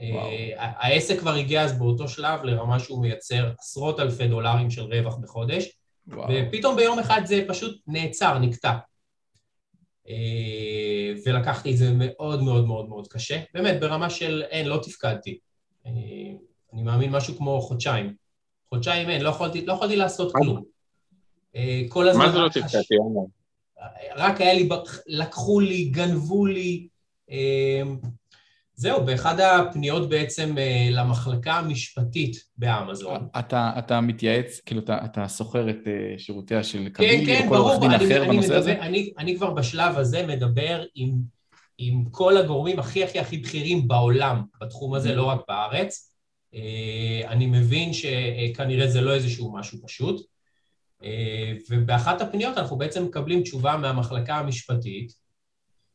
[0.01, 0.29] וואו.
[0.57, 5.78] העסק כבר הגיע אז באותו שלב לרמה שהוא מייצר עשרות אלפי דולרים של רווח בחודש,
[6.09, 6.29] וואו.
[6.49, 8.73] ופתאום ביום אחד זה פשוט נעצר, נקטע.
[11.27, 13.41] ולקחתי את זה מאוד מאוד מאוד מאוד קשה.
[13.55, 15.39] באמת, ברמה של אין, לא תפקדתי.
[15.87, 18.15] אני מאמין משהו כמו חודשיים.
[18.69, 20.63] חודשיים אין, לא יכולתי, לא יכולתי לעשות כלום.
[21.57, 22.27] אה, כל הזמן...
[22.27, 23.21] מה זה לא תפקדתי, עומר?
[24.17, 24.69] רק היה לי,
[25.07, 26.89] לקחו לי, גנבו לי.
[28.79, 33.29] אה, זהו, באחד הפניות בעצם אה, למחלקה המשפטית באמזון.
[33.39, 37.57] אתה, אתה מתייעץ, כאילו אתה, אתה שוכר את שירותיה של קבילי, כן, כן, או כל
[37.57, 38.73] עורך דין אחר אני בנושא מדבר, הזה?
[38.81, 41.15] אני, אני כבר בשלב הזה מדבר עם,
[41.79, 45.13] עם כל הגורמים הכי הכי הכי בכירים בעולם בתחום הזה, mm-hmm.
[45.13, 46.13] לא רק בארץ.
[47.27, 50.27] אני מבין שכנראה זה לא איזשהו משהו פשוט.
[51.03, 55.13] אה, ובאחת הפניות אנחנו בעצם מקבלים תשובה מהמחלקה המשפטית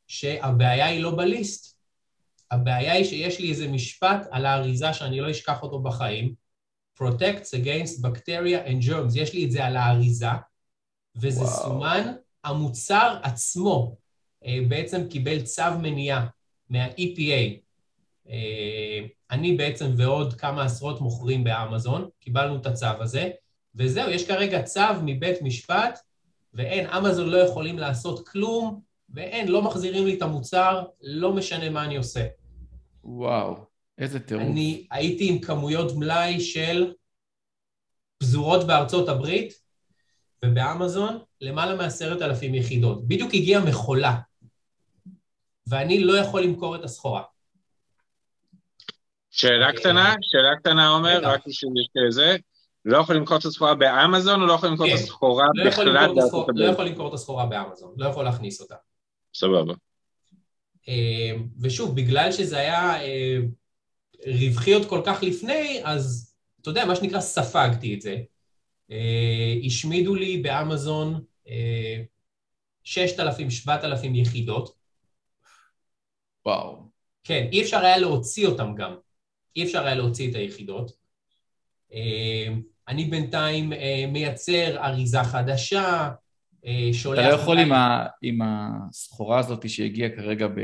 [0.07, 1.72] שהבעיה היא לא בליסט.
[2.51, 6.43] הבעיה היא שיש לי איזה משפט על האריזה שאני לא אשכח אותו בחיים,
[6.99, 10.27] Protects against bacteria and germs, יש לי את זה על האריזה,
[11.15, 11.63] וזה וואו.
[11.63, 12.13] סומן,
[12.43, 13.95] המוצר עצמו.
[14.45, 16.27] אה, בעצם קיבל צו מניעה
[16.69, 17.59] מה-EPA.
[18.29, 18.99] אה,
[19.31, 23.29] אני בעצם ועוד כמה עשרות מוכרים באמזון, קיבלנו את הצו הזה,
[23.75, 25.99] וזהו, יש כרגע צו מבית משפט,
[26.53, 28.81] ואין, אמזון לא יכולים לעשות כלום,
[29.13, 32.25] ואין, לא מחזירים לי את המוצר, לא משנה מה אני עושה.
[33.03, 33.55] וואו,
[33.97, 34.43] איזה טירוף.
[34.43, 36.93] אני הייתי עם כמויות מלאי של
[38.17, 39.53] פזורות בארצות הברית,
[40.45, 43.07] ובאמזון למעלה מעשרת אלפים יחידות.
[43.07, 44.19] בדיוק הגיעה מכולה,
[45.67, 47.21] ואני לא יכול למכור את הסחורה.
[49.29, 51.71] שאלה קטנה, שאלה קטנה, עומר, רק בשביל
[52.09, 52.35] זה.
[52.85, 54.97] לא יכול למכור את הסחורה באמזון, או לא יכול למכור את כן.
[54.97, 56.67] הסחורה לא בכלל בארצות הברית?
[56.67, 58.75] לא יכול למכור את הסחורה באמזון, לא יכול להכניס אותה.
[59.35, 59.73] סבבה.
[60.89, 63.37] אה, ושוב, בגלל שזה היה אה,
[64.27, 68.17] רווחי עוד כל כך לפני, אז אתה יודע, מה שנקרא, ספגתי את זה.
[68.91, 71.23] אה, השמידו לי באמזון
[72.83, 74.75] 6,000, 7,000 יחידות.
[76.45, 76.83] וואו.
[77.23, 78.95] כן, אי אפשר היה להוציא אותם גם.
[79.55, 80.91] אי אפשר היה להוציא את היחידות.
[82.87, 83.73] אני בינתיים
[84.07, 86.11] מייצר אריזה חדשה,
[86.93, 87.19] שולח...
[87.19, 90.59] אתה לא יכול עם, ה, עם הסחורה הזאת שהגיעה כרגע ב,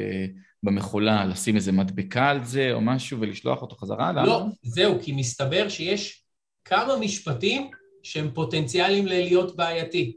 [0.63, 4.11] במכולה, לשים איזה מדבקה על זה או משהו ולשלוח אותו חזרה?
[4.11, 4.49] לא, למה?
[4.63, 6.23] זהו, כי מסתבר שיש
[6.65, 7.69] כמה משפטים
[8.03, 10.13] שהם פוטנציאליים ללהיות בעייתי.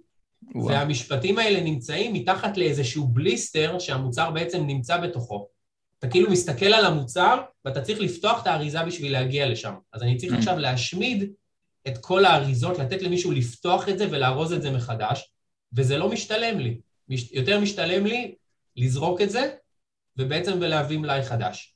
[0.54, 0.68] וואו.
[0.68, 5.48] והמשפטים האלה נמצאים מתחת לאיזשהו בליסטר שהמוצר בעצם נמצא בתוכו.
[5.98, 9.74] אתה כאילו מסתכל על המוצר ואתה צריך לפתוח את האריזה בשביל להגיע לשם.
[9.92, 10.36] אז אני צריך mm.
[10.36, 11.32] עכשיו להשמיד
[11.88, 15.31] את כל האריזות, לתת למישהו לפתוח את זה ולארוז את זה מחדש,
[15.76, 16.80] וזה לא משתלם לי.
[17.08, 17.32] מש...
[17.32, 18.34] יותר משתלם לי
[18.76, 19.54] לזרוק את זה,
[20.16, 21.74] ובעצם ולהביא מלאי חדש.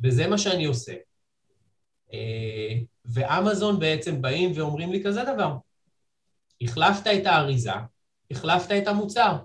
[0.00, 0.94] וזה מה שאני עושה.
[2.12, 5.56] אה, ואמזון בעצם באים ואומרים לי כזה דבר,
[6.60, 7.72] החלפת את האריזה,
[8.30, 9.36] החלפת את המוצר.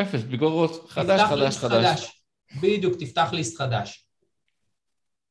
[0.00, 1.84] אפס, ביקורות, חדש, חדש, חדש.
[1.84, 2.22] חדש.
[2.62, 4.06] בדיוק, תפתח ליסט חדש.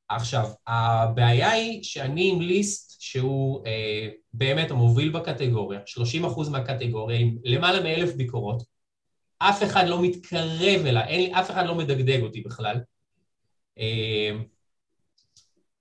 [0.10, 7.84] עכשיו, הבעיה היא שאני עם ליסט שהוא אה, באמת המוביל בקטגוריה, 30% מהקטגוריה, עם למעלה
[7.84, 8.64] מאלף ביקורות,
[9.38, 12.80] אף אחד לא מתקרב אליי, אין אף אחד לא מדגדג אותי בכלל.
[13.80, 14.32] אה,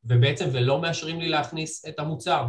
[0.05, 2.47] ובעצם, ולא מאשרים לי להכניס את המוצר.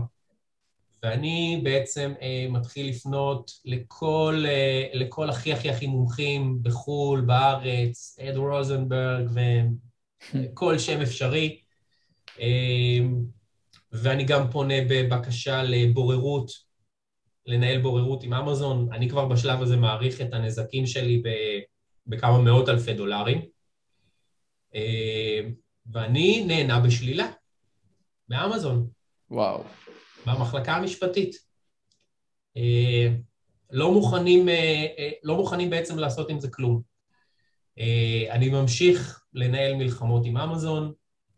[1.03, 8.38] ואני בעצם אה, מתחיל לפנות לכל, אה, לכל הכי הכי הכי מומחים בחו"ל, בארץ, אד
[8.38, 9.30] רוזנברג
[10.34, 11.59] וכל שם אפשרי,
[12.39, 13.42] אמ,
[13.93, 16.51] ואני גם פונה בבקשה לבוררות,
[17.45, 18.89] לנהל בוררות עם אמזון.
[18.93, 21.23] אני כבר בשלב הזה מעריך את הנזקים שלי
[22.07, 23.41] בכמה מאות אלפי דולרים.
[24.75, 25.53] אמ,
[25.91, 27.31] ואני נהנה בשלילה
[28.29, 28.87] מאמזון.
[29.31, 29.63] וואו.
[30.25, 31.35] במחלקה המשפטית.
[32.55, 33.21] אמ,
[33.71, 36.81] לא מוכנים, אה, אה, לא מוכנים בעצם לעשות עם זה כלום.
[38.29, 40.93] אני ממשיך לנהל מלחמות עם אמזון,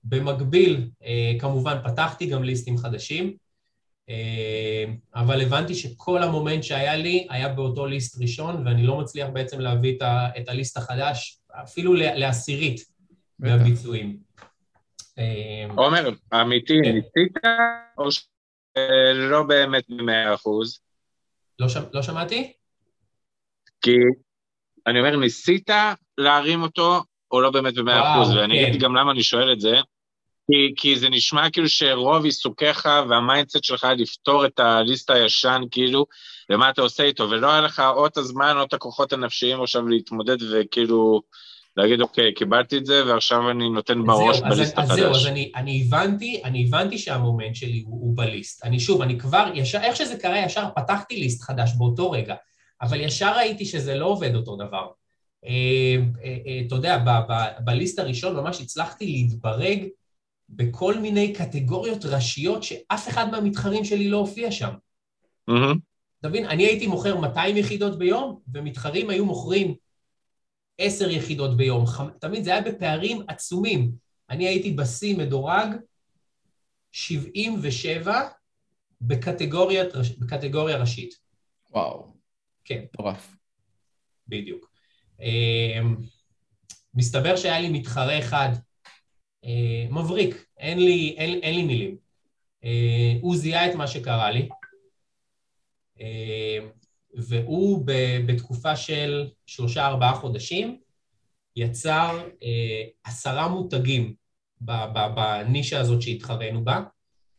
[0.06, 3.34] במקביל, אה, כמובן, פתחתי גם ליסטים חדשים,
[4.10, 4.86] אה,
[5.16, 9.98] אבל הבנתי שכל המומנט שהיה לי היה באותו ליסט ראשון, ואני לא מצליח בעצם להביא
[10.38, 12.82] את הליסט החדש, אפילו לעשירית
[13.40, 14.18] מהביצועים.
[15.18, 16.10] אה, עומר,
[16.42, 16.92] אמיתי, כן.
[16.92, 17.38] ניסית
[17.98, 20.80] או שלא באמת במאה אחוז?
[21.60, 22.54] לא, לא שמעתי?
[23.82, 23.96] כי
[24.88, 25.70] אני אומר, ניסית
[26.18, 28.86] להרים אותו או לא באמת במאה אחוז, ואני אגיד כן.
[28.86, 29.76] גם למה אני שואל את זה.
[30.52, 35.62] כי, כי זה נשמע כאילו שרוב עיסוקיך וה mindset שלך לפתור את ה list הישן,
[35.72, 36.06] כאילו,
[36.50, 39.88] ומה אתה עושה איתו, ולא היה לך או את הזמן או את הכוחות הנפשיים עכשיו
[39.88, 41.22] להתמודד וכאילו
[41.78, 45.00] להגיד, אוקיי, קיבלתי את זה, ועכשיו אני נותן בראש זהו, ב list אז, החדש.
[45.00, 48.66] אז זהו, אז אני, אני הבנתי, אני הבנתי שהמומנט שלי הוא, הוא ב list.
[48.66, 52.36] אני שוב, אני כבר, ישר, איך שזה קרה, ישר פתחתי list חדש באותו רגע,
[52.82, 54.88] אבל ישר ראיתי שזה לא עובד אותו דבר.
[55.46, 55.52] אה,
[56.24, 57.04] אה, אה, אתה יודע,
[57.60, 59.88] בליסט הראשון ממש הצלחתי להתברג
[60.50, 64.74] בכל מיני קטגוריות ראשיות שאף אחד מהמתחרים שלי לא הופיע שם.
[65.48, 65.78] מהמם.
[66.20, 66.46] אתה מבין?
[66.46, 69.76] אני הייתי מוכר 200 יחידות ביום, ומתחרים היו מוכרים
[70.78, 71.86] 10 יחידות ביום.
[72.24, 72.44] מבין?
[72.44, 73.92] זה היה בפערים עצומים.
[74.30, 75.68] אני הייתי בשיא מדורג
[76.92, 78.22] 77
[79.02, 79.88] בקטגוריית,
[80.20, 81.14] בקטגוריה ראשית.
[81.72, 82.14] וואו,
[82.66, 83.36] כן, מטורף.
[84.28, 84.70] בדיוק.
[85.20, 85.96] אמ,
[86.94, 88.50] מסתבר שהיה לי מתחרה אחד,
[89.92, 91.98] מבריק, אין לי, אין, אין לי מילים.
[92.64, 94.50] אה, הוא זיהה את מה שקרה לי,
[96.02, 96.60] אה,
[97.16, 97.86] והוא
[98.26, 100.80] בתקופה של שלושה-ארבעה חודשים
[101.56, 104.14] יצר אה, עשרה מותגים
[105.16, 106.84] בנישה הזאת שהתחרנו בה,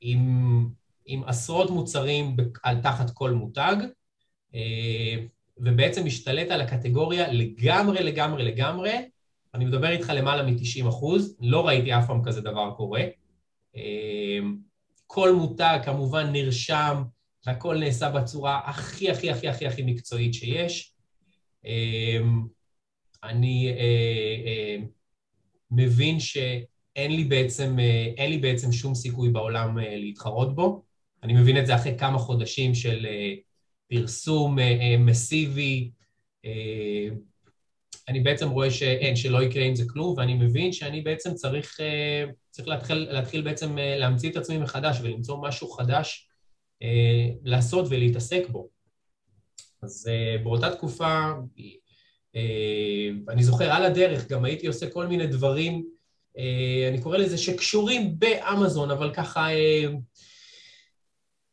[0.00, 0.68] עם,
[1.06, 3.76] עם עשרות מוצרים על תחת כל מותג,
[4.54, 5.16] אה,
[5.58, 8.92] ובעצם השתלט על הקטגוריה לגמרי, לגמרי, לגמרי.
[9.56, 13.02] אני מדבר איתך למעלה מ-90 אחוז, לא ראיתי אף פעם כזה דבר קורה.
[13.76, 14.38] אה,
[15.06, 17.02] כל מותג כמובן נרשם,
[17.46, 20.94] והכל נעשה בצורה הכי, הכי, הכי, הכי, הכי מקצועית שיש.
[21.66, 22.18] אה,
[23.24, 24.76] אני אה, אה,
[25.70, 30.82] מבין שאין לי בעצם, אה, אין לי בעצם שום סיכוי בעולם להתחרות בו.
[31.22, 33.06] אני מבין את זה אחרי כמה חודשים של
[33.88, 34.58] פרסום
[34.98, 35.90] מסיבי.
[38.08, 42.24] אני בעצם רואה שאין, שלא יקרה עם זה כלום, ואני מבין שאני בעצם צריך, אה,
[42.50, 46.28] צריך להתחיל, להתחיל בעצם אה, להמציא את עצמי מחדש ולמצוא משהו חדש
[46.82, 48.68] אה, לעשות ולהתעסק בו.
[49.82, 50.10] אז
[50.42, 51.32] באותה תקופה,
[53.28, 55.86] אני זוכר על הדרך, גם הייתי עושה כל מיני דברים,
[56.88, 59.48] אני קורא לזה שקשורים באמזון, אבל ככה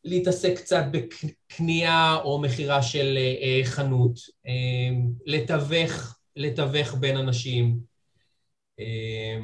[0.04, 3.18] להתעסק קצת בקנייה או מכירה של
[3.64, 4.18] חנות,
[5.26, 7.78] לתווך, לתווך בין אנשים.
[8.80, 9.38] אה,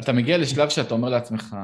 [0.00, 1.56] אתה מגיע לשלב שאתה אומר לעצמך,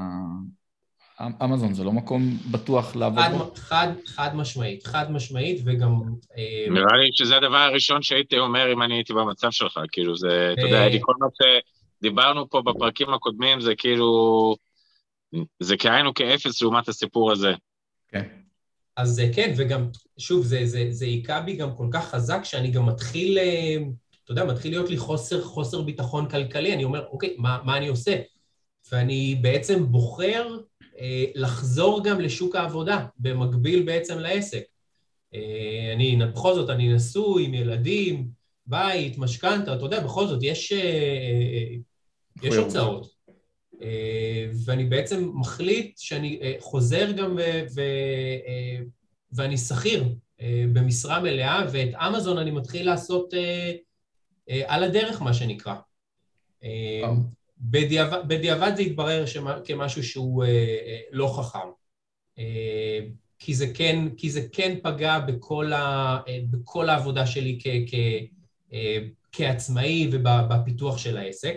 [1.21, 3.53] "אמ- אמזון זה לא מקום בטוח לעבוד חד, בו?
[3.55, 5.91] חד, חד משמעית, חד משמעית, וגם...
[6.37, 10.51] אה, נראה לי שזה הדבר הראשון שהייתי אומר אם אני הייתי במצב שלך, כאילו זה,
[10.53, 10.99] אתה יודע, אה.
[11.01, 11.27] כל מה
[12.01, 14.55] שדיברנו פה בפרקים הקודמים זה כאילו,
[15.61, 17.53] זה כאין כאפס לעומת הסיפור הזה.
[18.09, 18.44] כן.
[18.97, 19.89] אז אה, כן, וגם,
[20.19, 23.77] שוב, זה, זה, זה היכה בי גם כל כך חזק, שאני גם מתחיל, אה,
[24.25, 26.75] אתה יודע, מתחיל להיות לי חוסר, חוסר ביטחון כלכלי.
[26.75, 28.17] אני אומר, אוקיי, מה, מה אני עושה?
[28.93, 30.57] ואני בעצם בוחר
[30.99, 34.63] אה, לחזור גם לשוק העבודה, במקביל בעצם לעסק.
[35.35, 38.29] אה, אני, בכל זאת, אני נשוי עם ילדים,
[38.67, 41.77] בית, משכנתה, אתה יודע, בכל זאת, יש, אה, אה,
[42.43, 42.65] יש מחויבות.
[42.65, 43.14] הוצאות.
[43.83, 47.81] אה, ואני בעצם מחליט שאני אה, חוזר גם ו- ו-
[48.47, 48.79] אה,
[49.33, 50.05] ואני שכיר
[50.41, 53.73] אה, במשרה מלאה, ואת אמזון אני מתחיל לעשות אה,
[54.51, 55.75] אה, על הדרך, מה שנקרא.
[56.65, 57.15] אה, וואו.
[57.59, 61.69] בדיעבד, בדיעבד זה התברר שמה, כמשהו שהוא אה, אה, לא חכם.
[62.39, 63.01] אה,
[63.39, 67.95] כי זה כן, כי זה כן פגע בכל, ה, אה, בכל העבודה שלי כ, כ,
[68.73, 68.99] אה,
[69.33, 71.57] כעצמאי ובפיתוח של העסק.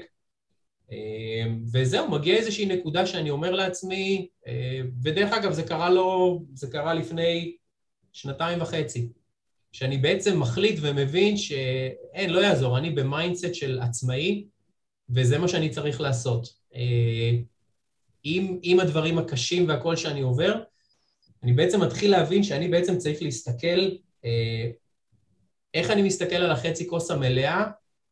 [0.91, 6.67] אה, וזהו, מגיע איזושהי נקודה שאני אומר לעצמי, אה, ודרך אגב, זה קרה לו, זה
[6.71, 7.55] קרה לפני
[8.13, 9.09] שנתיים וחצי,
[9.71, 14.45] שאני בעצם מחליט ומבין שאין, לא יעזור, אני ב mindset של עצמאי,
[15.09, 16.47] וזה מה שאני צריך לעשות.
[16.75, 17.31] אה,
[18.23, 20.61] עם, עם הדברים הקשים והכל שאני עובר,
[21.43, 23.89] אני בעצם מתחיל להבין שאני בעצם צריך להסתכל,
[25.73, 27.67] איך אני מסתכל על החצי כוס המלאה,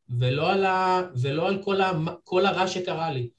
[0.10, 1.92] ולא על, ה, ולא על כל, ה,
[2.24, 3.30] כל הרע שקרה לי.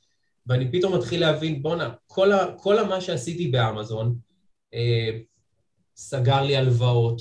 [0.47, 4.19] ואני פתאום מתחיל להבין, בואנה, כל, כל מה שעשיתי באמזון,
[4.75, 5.11] אה,
[5.97, 7.21] סגר לי הלוואות,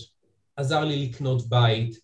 [0.56, 2.00] עזר לי לקנות בית,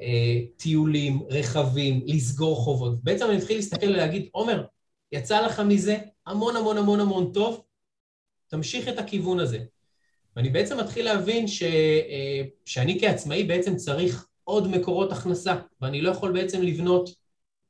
[0.00, 3.04] אה, טיולים, רכבים, לסגור חובות.
[3.04, 4.64] בעצם אני מתחיל להסתכל ולהגיד, עומר,
[5.12, 7.64] יצא לך מזה המון המון המון המון טוב,
[8.48, 9.58] תמשיך את הכיוון הזה.
[10.36, 16.10] ואני בעצם מתחיל להבין ש, אה, שאני כעצמאי בעצם צריך עוד מקורות הכנסה, ואני לא
[16.10, 17.10] יכול בעצם לבנות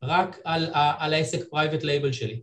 [0.03, 2.43] רק על, על העסק private label שלי.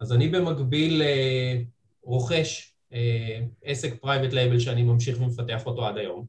[0.00, 1.60] אז אני במקביל אה,
[2.02, 6.26] רוכש אה, עסק private label שאני ממשיך ומפתח אותו עד היום.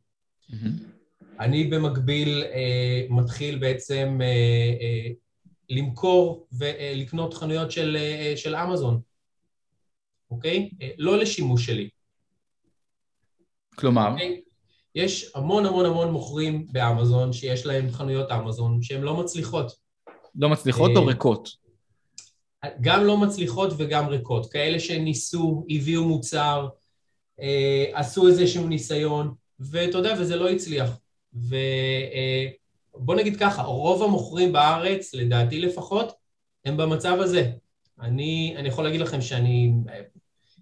[0.49, 0.99] מהמם.
[1.39, 4.27] אני במקביל אה, מתחיל בעצם אה,
[4.81, 5.11] אה,
[5.69, 7.97] למכור ולקנות חנויות של,
[8.35, 9.01] של אמזון,
[10.31, 10.69] אוקיי?
[10.97, 11.89] לא לשימוש שלי.
[13.75, 14.11] כלומר?
[14.11, 14.41] אוקיי?
[14.99, 19.71] יש המון המון המון מוכרים באמזון שיש להם חנויות אמזון שהן לא מצליחות.
[20.35, 21.49] לא מצליחות או ריקות?
[22.81, 24.51] גם לא מצליחות וגם ריקות.
[24.51, 26.67] כאלה שניסו, הביאו מוצר,
[27.93, 30.99] עשו איזשהו ניסיון, ואתה יודע, וזה לא הצליח.
[31.33, 36.13] ובוא נגיד ככה, רוב המוכרים בארץ, לדעתי לפחות,
[36.65, 37.51] הם במצב הזה.
[38.01, 39.71] אני, אני יכול להגיד לכם שאני,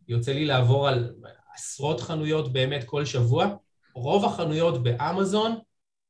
[0.08, 1.14] יוצא לי לעבור על
[1.56, 3.56] עשרות חנויות באמת כל שבוע,
[3.98, 5.60] רוב החנויות באמזון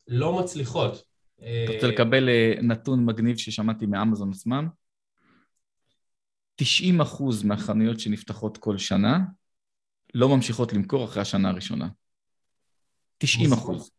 [0.07, 1.03] לא מצליחות.
[1.35, 4.67] אתה רוצה לקבל אה, נתון מגניב ששמעתי מאמזון עצמם?
[6.55, 9.19] 90 אחוז מהחנויות שנפתחות כל שנה
[10.13, 11.87] לא ממשיכות למכור אחרי השנה הראשונה.
[13.17, 13.91] 90 אחוז.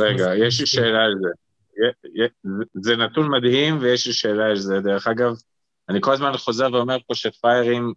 [0.00, 1.28] רגע, יש לי שאלה על זה.
[2.74, 4.80] זה נתון מדהים ויש לי שאלה על זה.
[4.80, 5.32] דרך אגב,
[5.88, 7.92] אני כל הזמן חוזר ואומר פה שפיירים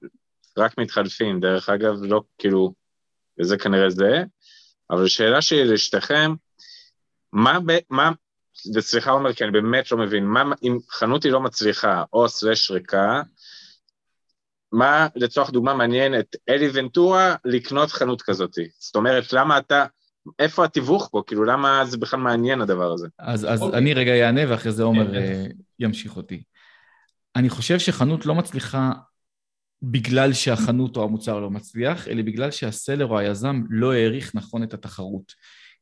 [0.58, 2.74] רק מתחלפים, דרך אגב, לא כאילו,
[3.40, 4.24] וזה כנראה זה,
[4.92, 6.34] אבל שאלה שלי לשתיכם,
[7.34, 8.12] מה, מה,
[8.76, 12.72] וסליחה עומר, כי אני באמת לא מבין, מה אם חנות היא לא מצליחה או סלש
[12.72, 13.22] ריקה,
[14.72, 18.56] מה לצורך דוגמה מעניין את אלי ונטורה לקנות חנות כזאת?
[18.80, 19.86] זאת אומרת, למה אתה,
[20.40, 21.24] איפה התיווך פה?
[21.28, 23.08] כאילו, למה זה בכלל מעניין הדבר הזה?
[23.20, 23.64] אז, אז okay.
[23.64, 23.80] אוקיי.
[23.80, 26.44] אני רגע אענה ואחרי זה עומר uh, ימשיך אותי.
[27.36, 28.92] אני חושב שחנות לא מצליחה
[29.82, 34.74] בגלל שהחנות או המוצר לא מצליח, אלא בגלל שהסלר או היזם לא העריך נכון את
[34.74, 35.34] התחרות.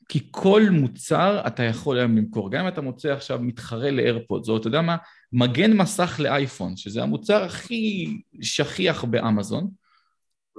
[0.09, 2.51] כי כל מוצר אתה יכול היום למכור.
[2.51, 4.97] גם אם אתה מוצא עכשיו מתחרה לאיירפודס, או אתה יודע מה,
[5.33, 9.67] מגן מסך לאייפון, שזה המוצר הכי שכיח באמזון,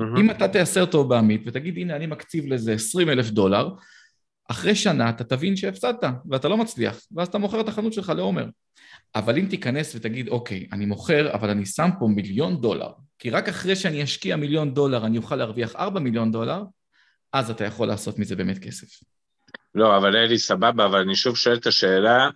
[0.01, 0.21] mm-hmm.
[0.21, 3.69] אם אתה תייסר אותו בעמית ותגיד, הנה, אני מקציב לזה 20 אלף דולר,
[4.49, 8.47] אחרי שנה אתה תבין שהפסדת ואתה לא מצליח, ואז אתה מוכר את החנות שלך לעומר.
[9.15, 13.49] אבל אם תיכנס ותגיד, אוקיי, אני מוכר, אבל אני שם פה מיליון דולר, כי רק
[13.49, 16.63] אחרי שאני אשקיע מיליון דולר אני אוכל להרוויח 4 מיליון דולר,
[17.33, 18.87] אז אתה יכול לעשות מזה באמת כסף.
[19.75, 22.29] לא, אבל אלי, סבבה, אבל אני שוב שואל את השאלה,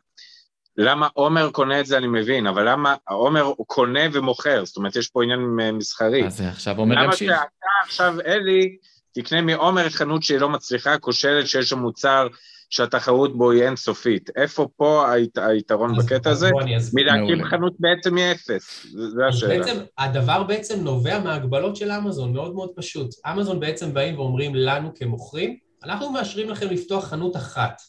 [0.76, 5.08] למה עומר קונה את זה אני מבין, אבל למה עומר קונה ומוכר, זאת אומרת יש
[5.08, 5.40] פה עניין
[5.72, 6.26] מסחרי.
[6.26, 7.30] אז עכשיו עומר ימשיך.
[7.30, 8.76] למה שאתה עכשיו, אלי,
[9.12, 12.26] תקנה מעומר חנות שהיא לא מצליחה, כושלת, שיש שם מוצר
[12.74, 14.30] שהתחרות בו היא אינסופית.
[14.36, 16.50] איפה פה היית, היתרון בקטע הזה?
[16.92, 19.58] מלהקים חנות בעצם מאפס, זה השאלה.
[19.58, 23.14] בעצם, הדבר בעצם נובע מההגבלות של אמזון, מאוד מאוד פשוט.
[23.26, 27.80] אמזון בעצם באים ואומרים לנו כמוכרים, אנחנו מאשרים לכם לפתוח חנות אחת.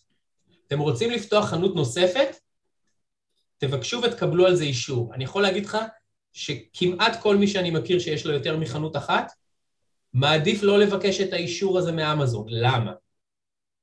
[0.67, 2.35] אתם רוצים לפתוח חנות נוספת?
[3.57, 5.13] תבקשו ותקבלו על זה אישור.
[5.13, 5.77] אני יכול להגיד לך
[6.33, 9.31] שכמעט כל מי שאני מכיר שיש לו יותר מחנות אחת,
[10.13, 12.45] מעדיף לא לבקש את האישור הזה מאמזון.
[12.49, 12.91] למה?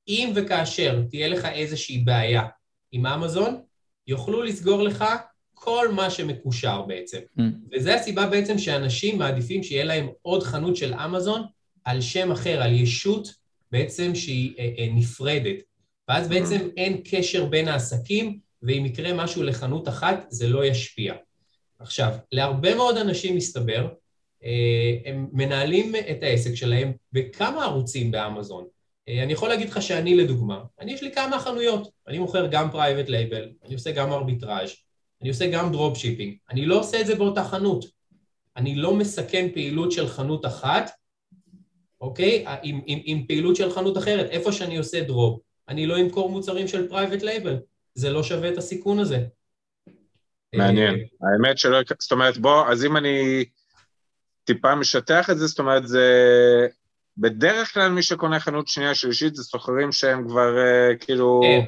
[0.08, 2.42] אם וכאשר תהיה לך איזושהי בעיה
[2.92, 3.60] עם אמזון,
[4.06, 5.04] יוכלו לסגור לך
[5.54, 7.18] כל מה שמקושר בעצם.
[7.38, 7.42] Mm.
[7.72, 11.42] וזו הסיבה בעצם שאנשים מעדיפים שיהיה להם עוד חנות של אמזון
[11.84, 13.34] על שם אחר, על ישות
[13.72, 15.56] בעצם שהיא אה, אה, נפרדת.
[16.08, 16.70] ואז בעצם mm.
[16.76, 21.14] אין קשר בין העסקים, ואם יקרה משהו לחנות אחת, זה לא ישפיע.
[21.78, 23.88] עכשיו, להרבה מאוד אנשים מסתבר,
[24.44, 28.64] אה, הם מנהלים את העסק שלהם בכמה ערוצים באמזון.
[29.12, 32.70] אה, אני יכול להגיד לך שאני לדוגמה, אני יש לי כמה חנויות, אני מוכר גם
[32.70, 34.70] private label, אני עושה גם ארביטראז',
[35.20, 37.84] אני עושה גם drop shipping, אני לא עושה את זה באותה חנות,
[38.56, 40.90] אני לא מסכן פעילות של חנות אחת,
[42.00, 42.44] אוקיי?
[42.62, 46.68] עם, עם, עם פעילות של חנות אחרת, איפה שאני עושה drop, אני לא אמכור מוצרים
[46.68, 47.56] של private label,
[47.94, 49.24] זה לא שווה את הסיכון הזה.
[50.54, 53.44] מעניין, אה, האמת שלא, זאת אומרת בוא, אז אם אני
[54.44, 56.06] טיפה משטח את זה, זאת אומרת זה
[57.16, 61.66] בדרך כלל מי שקונה חנות שנייה שלישית זה סוחרים שהם כבר uh, כאילו כן.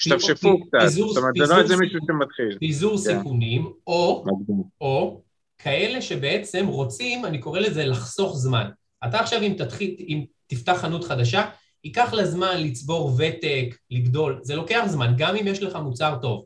[0.00, 2.58] השתפשפו קצת, זאת אומרת זה לא איזה מישהו שמתחיל.
[2.58, 2.96] פיזור כן.
[2.96, 4.24] סיכונים, או,
[4.80, 5.22] או
[5.58, 8.70] כאלה שבעצם רוצים, אני קורא לזה לחסוך זמן.
[9.08, 11.50] אתה עכשיו אם תתחיל, אם תפתח חנות חדשה,
[11.84, 16.44] ייקח לה זמן לצבור ותק, לגדול, זה לוקח זמן, גם אם יש לך מוצר טוב.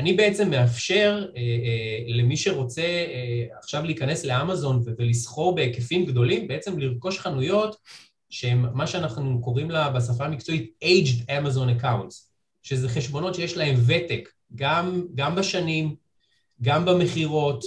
[0.00, 6.78] אני בעצם מאפשר אה, אה, למי שרוצה אה, עכשיו להיכנס לאמזון ולסחור בהיקפים גדולים, בעצם
[6.78, 7.76] לרכוש חנויות
[8.30, 12.14] שהן מה שאנחנו קוראים לה בשפה המקצועית aged Amazon accounts,
[12.62, 15.94] שזה חשבונות שיש להם ותק, גם, גם בשנים,
[16.62, 17.64] גם במכירות,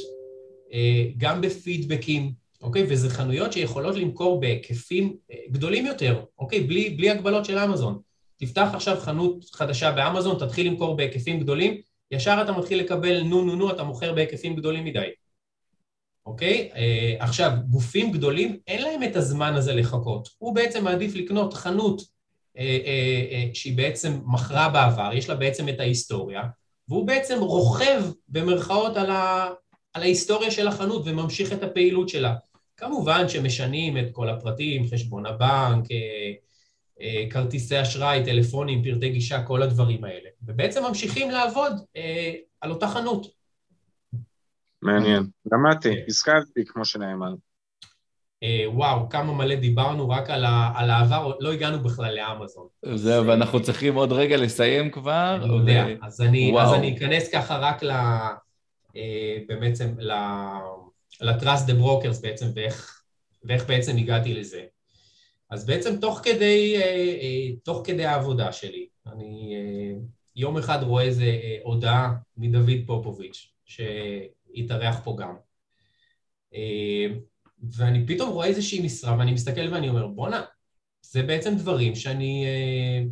[0.73, 2.31] אה, גם בפידבקים,
[2.61, 2.86] אוקיי?
[2.89, 6.59] וזה חנויות שיכולות למכור בהיקפים אה, גדולים יותר, אוקיי?
[6.59, 7.99] בלי, בלי הגבלות של אמזון.
[8.38, 13.55] תפתח עכשיו חנות חדשה באמזון, תתחיל למכור בהיקפים גדולים, ישר אתה מתחיל לקבל נו נו
[13.55, 15.07] נו, אתה מוכר בהיקפים גדולים מדי.
[16.26, 16.70] אוקיי?
[16.76, 20.30] אה, עכשיו, גופים גדולים, אין להם את הזמן הזה לחכות.
[20.38, 22.01] הוא בעצם מעדיף לקנות חנות
[22.57, 26.41] אה, אה, שהיא בעצם מכרה בעבר, יש לה בעצם את ההיסטוריה,
[26.88, 29.49] והוא בעצם רוכב במרכאות על, ה,
[29.93, 32.36] על ההיסטוריה של החנות וממשיך את הפעילות שלה.
[32.78, 35.86] כמובן שמשנים את כל הפרטים, חשבון הבנק,
[37.29, 40.29] כרטיסי אשראי, טלפונים, פרטי גישה, כל הדברים האלה.
[40.45, 43.27] ובעצם ממשיכים לעבוד אה, על אותה חנות.
[44.81, 45.23] מעניין.
[45.51, 47.33] למדתי, השכלתי, כמו שנאמר.
[48.43, 52.67] אה, וואו, כמה מלא דיברנו רק על, ה, על העבר, לא הגענו בכלל לאמזון.
[52.95, 55.39] זהו, ואנחנו צריכים עוד רגע לסיים כבר.
[55.43, 56.05] אני יודע, ו...
[56.05, 57.91] אז, אני, אז אני אכנס ככה רק ל...
[59.47, 63.03] בעצם ל-Trust the Brokers בעצם, ואיך,
[63.43, 64.61] ואיך בעצם הגעתי לזה.
[65.53, 66.75] אז בעצם תוך כדי,
[67.63, 69.55] תוך כדי העבודה שלי, אני
[70.35, 75.35] יום אחד רואה איזה הודעה מדוד פופוביץ', שהתארח פה גם.
[77.71, 80.41] ואני פתאום רואה איזושהי משרה ואני מסתכל ואני אומר, בואנה,
[81.01, 83.03] זה בעצם דברים שאני, אה,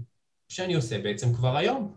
[0.50, 1.96] שאני עושה בעצם כבר היום.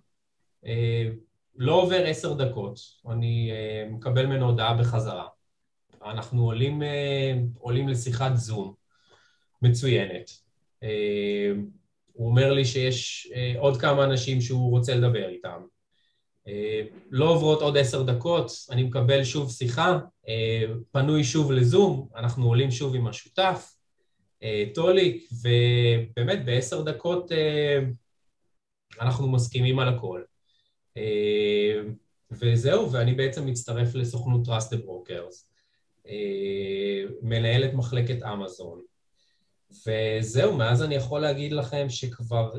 [0.67, 1.09] אה,
[1.57, 2.79] לא עובר עשר דקות,
[3.11, 5.27] אני אה, מקבל ממנו הודעה בחזרה.
[6.05, 6.83] אנחנו עולים,
[7.59, 8.75] עולים לשיחת זום
[9.63, 10.31] מצוינת.
[12.13, 15.63] הוא אומר לי שיש עוד כמה אנשים שהוא רוצה לדבר איתם.
[17.11, 19.99] לא עוברות עוד עשר דקות, אני מקבל שוב שיחה,
[20.93, 23.77] פנוי שוב לזום, אנחנו עולים שוב עם השותף,
[24.75, 27.33] טוליק, ובאמת בעשר דקות
[29.01, 30.23] אנחנו מסכימים על הכל.
[32.31, 35.37] וזהו, ואני בעצם מצטרף לסוכנות Trust the Brokers,
[37.23, 38.83] מנהלת מחלקת אמזון.
[39.87, 42.53] וזהו, מאז אני יכול להגיד לכם שכבר,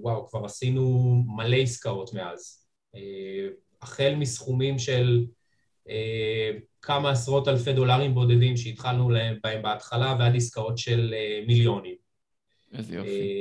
[0.00, 2.66] וואו, כבר עשינו מלא עסקאות מאז.
[2.94, 3.48] אה,
[3.82, 5.24] החל מסכומים של
[5.88, 6.50] אה,
[6.82, 11.94] כמה עשרות אלפי דולרים בודדים שהתחלנו להם בהם בהתחלה ועד עסקאות של אה, מיליונים.
[12.72, 13.36] איזה יופי.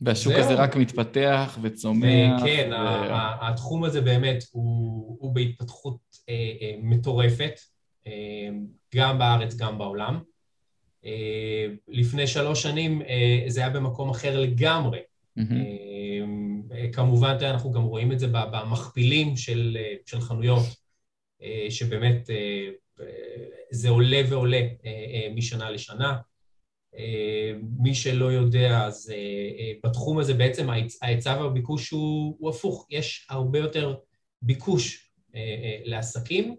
[0.00, 2.42] והשוק הזה רק מתפתח וצומח.
[2.44, 2.76] כן, ו...
[3.40, 5.98] התחום הזה באמת הוא, הוא בהתפתחות
[6.28, 7.77] אה, אה, מטורפת, אה,
[8.94, 10.18] גם בארץ, גם בעולם.
[11.04, 14.98] אה, לפני שלוש שנים אה, זה היה במקום אחר לגמרי.
[16.92, 20.64] כמובן, אנחנו גם רואים את זה במכפילים של, של חנויות,
[21.42, 22.68] אה, שבאמת אה,
[23.70, 26.16] זה עולה ועולה אה, משנה לשנה.
[27.78, 29.12] מי שלא יודע, אז
[29.84, 30.68] בתחום הזה בעצם
[31.02, 33.96] ההיצע והביקוש הוא, הוא הפוך, יש הרבה יותר
[34.42, 35.10] ביקוש
[35.84, 36.56] לעסקים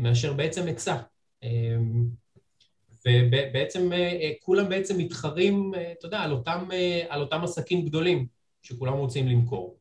[0.00, 0.96] מאשר בעצם היצע.
[1.42, 2.08] אמ,
[3.06, 6.68] ובעצם אה, אה, כולם בעצם מתחרים, אה, אתה יודע, על אותם,
[7.08, 8.26] על אותם עסקים גדולים
[8.62, 9.78] שכולם רוצים למכור.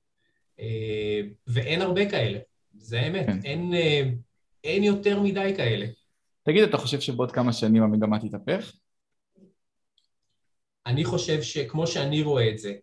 [1.48, 2.40] ואין הרבה כאלה,
[2.78, 3.40] זה האמת, כן.
[3.44, 3.74] אין,
[4.64, 5.86] אין יותר מדי כאלה.
[6.44, 8.72] תגיד, אתה חושב שבעוד כמה שנים המגמה תתהפך?
[10.86, 12.74] אני חושב שכמו שאני רואה את זה,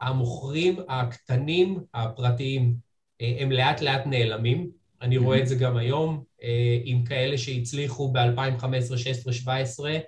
[0.00, 2.74] המוכרים הקטנים, הפרטיים,
[3.20, 4.70] הם לאט לאט נעלמים.
[5.04, 9.98] אני רואה את זה גם היום, אה, עם כאלה שהצליחו ב-2015, 2016, 2017,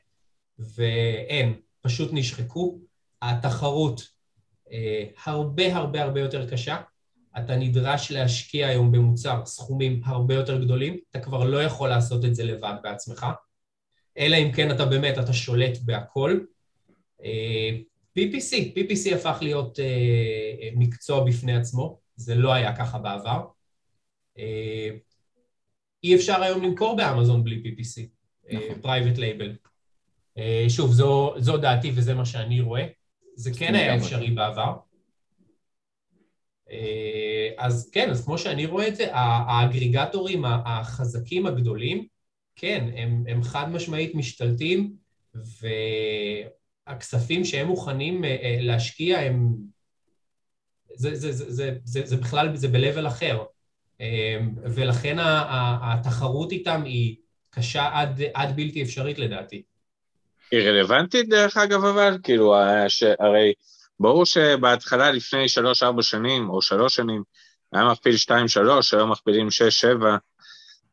[0.59, 2.78] ואין, פשוט נשחקו.
[3.22, 4.09] התחרות
[4.72, 6.76] אה, הרבה הרבה הרבה יותר קשה.
[7.38, 12.34] אתה נדרש להשקיע היום במוצר סכומים הרבה יותר גדולים, אתה כבר לא יכול לעשות את
[12.34, 13.26] זה לבד בעצמך,
[14.18, 16.40] אלא אם כן אתה באמת, אתה שולט בהכל.
[17.24, 17.70] אה,
[18.18, 19.78] PPC, PPC הפך להיות
[20.76, 23.55] מקצוע בפני עצמו, זה לא היה ככה בעבר.
[26.05, 28.01] אי אפשר היום למכור באמזון בלי PPC,
[28.82, 29.57] private label.
[30.68, 32.87] שוב, זו, זו דעתי וזה מה שאני רואה.
[33.37, 34.76] זה כן היה אפשרי בעבר.
[36.68, 36.72] Uh,
[37.59, 42.07] אז כן, אז כמו שאני רואה את זה, האגריגטורים החזקים הגדולים,
[42.57, 44.97] כן, הם, הם חד משמעית משתלטים,
[46.87, 48.26] והכספים שהם מוכנים uh,
[48.61, 49.55] להשקיע הם...
[50.95, 53.45] זה, זה, זה, זה, זה, זה בכלל, זה ב-level אחר.
[54.01, 55.16] אמ, ולכן
[55.82, 57.16] התחרות איתם היא
[57.51, 59.62] קשה עד, עד בלתי אפשרית לדעתי.
[60.51, 62.55] היא רלוונטית דרך אגב אבל, כאילו,
[63.18, 63.53] הרי
[64.01, 67.22] ברור שבהתחלה לפני שלוש-ארבע שנים, או שלוש שנים,
[67.72, 70.16] היה מכפיל שתיים-שלוש, היום מכפילים שש-שבע,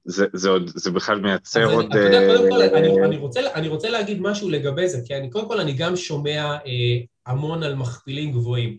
[0.05, 1.85] זה, זה, עוד, זה בכלל מייצר עוד...
[1.85, 5.15] אתה יודע, קודם כל, אה, אני, אני, רוצה, אני רוצה להגיד משהו לגבי זה, כי
[5.15, 8.77] אני, קודם כל אני גם שומע אה, המון על מכפילים גבוהים.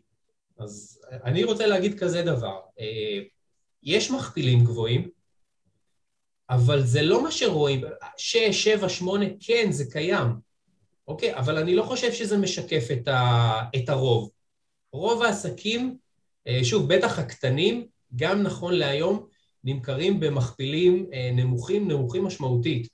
[0.58, 3.20] אז אני רוצה להגיד כזה דבר, אה,
[3.84, 5.08] יש מכפילים גבוהים,
[6.50, 7.80] אבל זה לא מה שרואים,
[8.16, 10.28] שש, שבע, שמונה, כן, זה קיים,
[11.08, 11.36] אוקיי?
[11.36, 14.30] אבל אני לא חושב שזה משקף את, ה, את הרוב.
[14.92, 15.96] רוב העסקים,
[16.46, 19.26] אה, שוב, בטח הקטנים, גם נכון להיום,
[19.64, 22.88] נמכרים במכפילים אה, נמוכים, נמוכים משמעותית.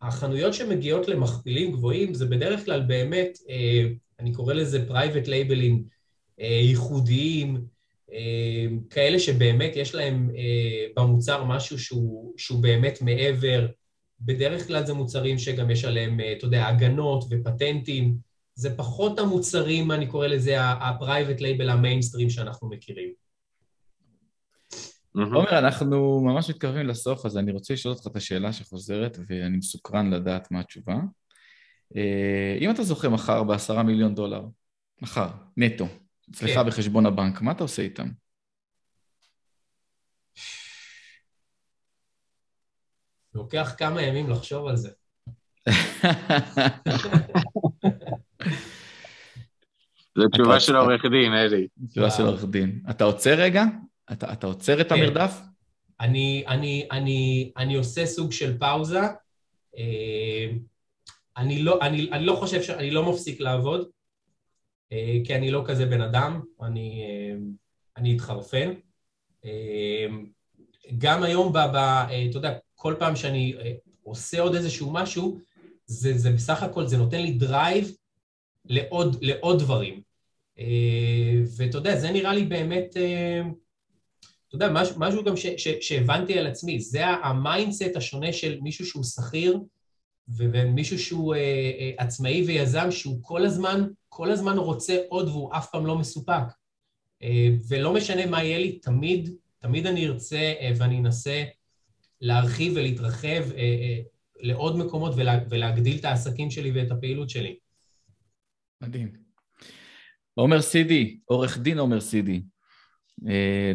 [0.00, 3.88] החנויות שמגיעות למכפילים גבוהים זה בדרך כלל באמת, אה,
[4.20, 5.84] אני קורא לזה private label ים
[6.38, 7.64] ייחודיים,
[8.90, 10.30] כאלה שבאמת יש להם
[10.96, 13.66] במוצר משהו שהוא, שהוא באמת מעבר.
[14.20, 18.16] בדרך כלל זה מוצרים שגם יש עליהם, אתה יודע, הגנות ופטנטים.
[18.54, 23.12] זה פחות המוצרים, אני קורא לזה ה-private label המיינסטרים שאנחנו מכירים.
[25.14, 30.10] עומר, אנחנו ממש מתקרבים לסוף, אז אני רוצה לשאול אותך את השאלה שחוזרת, ואני מסוקרן
[30.10, 30.96] לדעת מה התשובה.
[31.96, 34.42] אה, אם אתה זוכה מחר בעשרה מיליון דולר,
[35.02, 35.86] מחר, נטו,
[36.30, 36.66] אצלך כן.
[36.66, 38.08] בחשבון הבנק, מה אתה עושה איתם?
[43.34, 44.90] לוקח כמה ימים לחשוב על זה.
[50.18, 51.68] זו תשובה של עורך דין, אלי.
[51.90, 52.82] תשובה של עורך דין.
[52.90, 53.64] אתה עוצר רגע?
[54.12, 54.94] אתה, אתה עוצר את כן.
[54.94, 55.40] המרדף?
[56.00, 59.00] אני, אני, אני, אני עושה סוג של פאוזה.
[59.78, 60.48] אה,
[61.36, 62.70] אני לא, אני, אני לא חושב ש...
[62.70, 63.88] אני לא מפסיק לעבוד,
[65.24, 67.36] כי אני לא כזה בן אדם, אני, אה,
[67.96, 68.72] אני אתחרפן.
[70.98, 71.76] גם היום, ב, ב,
[72.30, 73.54] אתה יודע, כל פעם שאני
[74.02, 75.38] עושה עוד איזשהו משהו,
[75.86, 77.92] זה, זה בסך הכל, זה נותן לי drive
[78.64, 80.02] לעוד, לעוד דברים.
[81.56, 82.96] ואתה יודע, זה נראה לי באמת...
[84.48, 88.58] אתה יודע, משהו, משהו גם ש, ש, שהבנתי על עצמי, זה ה mindset השונה של
[88.60, 89.58] מישהו שהוא שכיר
[90.28, 93.86] ומישהו שהוא אה, אה, עצמאי ויזם, שהוא כל הזמן,
[94.18, 96.42] כל הזמן רוצה עוד והוא אף פעם לא מסופק.
[97.22, 101.44] אה, ולא משנה מה יהיה לי, תמיד, תמיד אני ארצה אה, ואני אנסה
[102.20, 103.98] להרחיב ולהתרחב אה,
[104.40, 107.56] לעוד מקומות ולה, ולהגדיל את העסקים שלי ואת הפעילות שלי.
[108.80, 109.12] מדהים.
[110.34, 112.42] עומר סידי, עורך דין עומר סידי,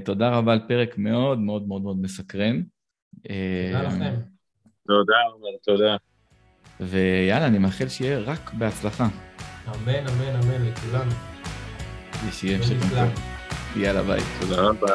[0.06, 2.64] תודה רבה על פרק מאוד מאוד מאוד מאוד מסקרן.
[3.22, 4.16] תודה לכם.
[4.88, 5.16] תודה,
[5.64, 5.96] תודה.
[6.80, 9.33] ויאללה, אני מאחל שיהיה רק בהצלחה.
[9.68, 11.08] אמן, אמן, אמן לכולם.
[12.28, 12.76] ושיהיה המשך
[13.76, 14.22] יאללה, ביי.
[14.40, 14.94] תודה רבה.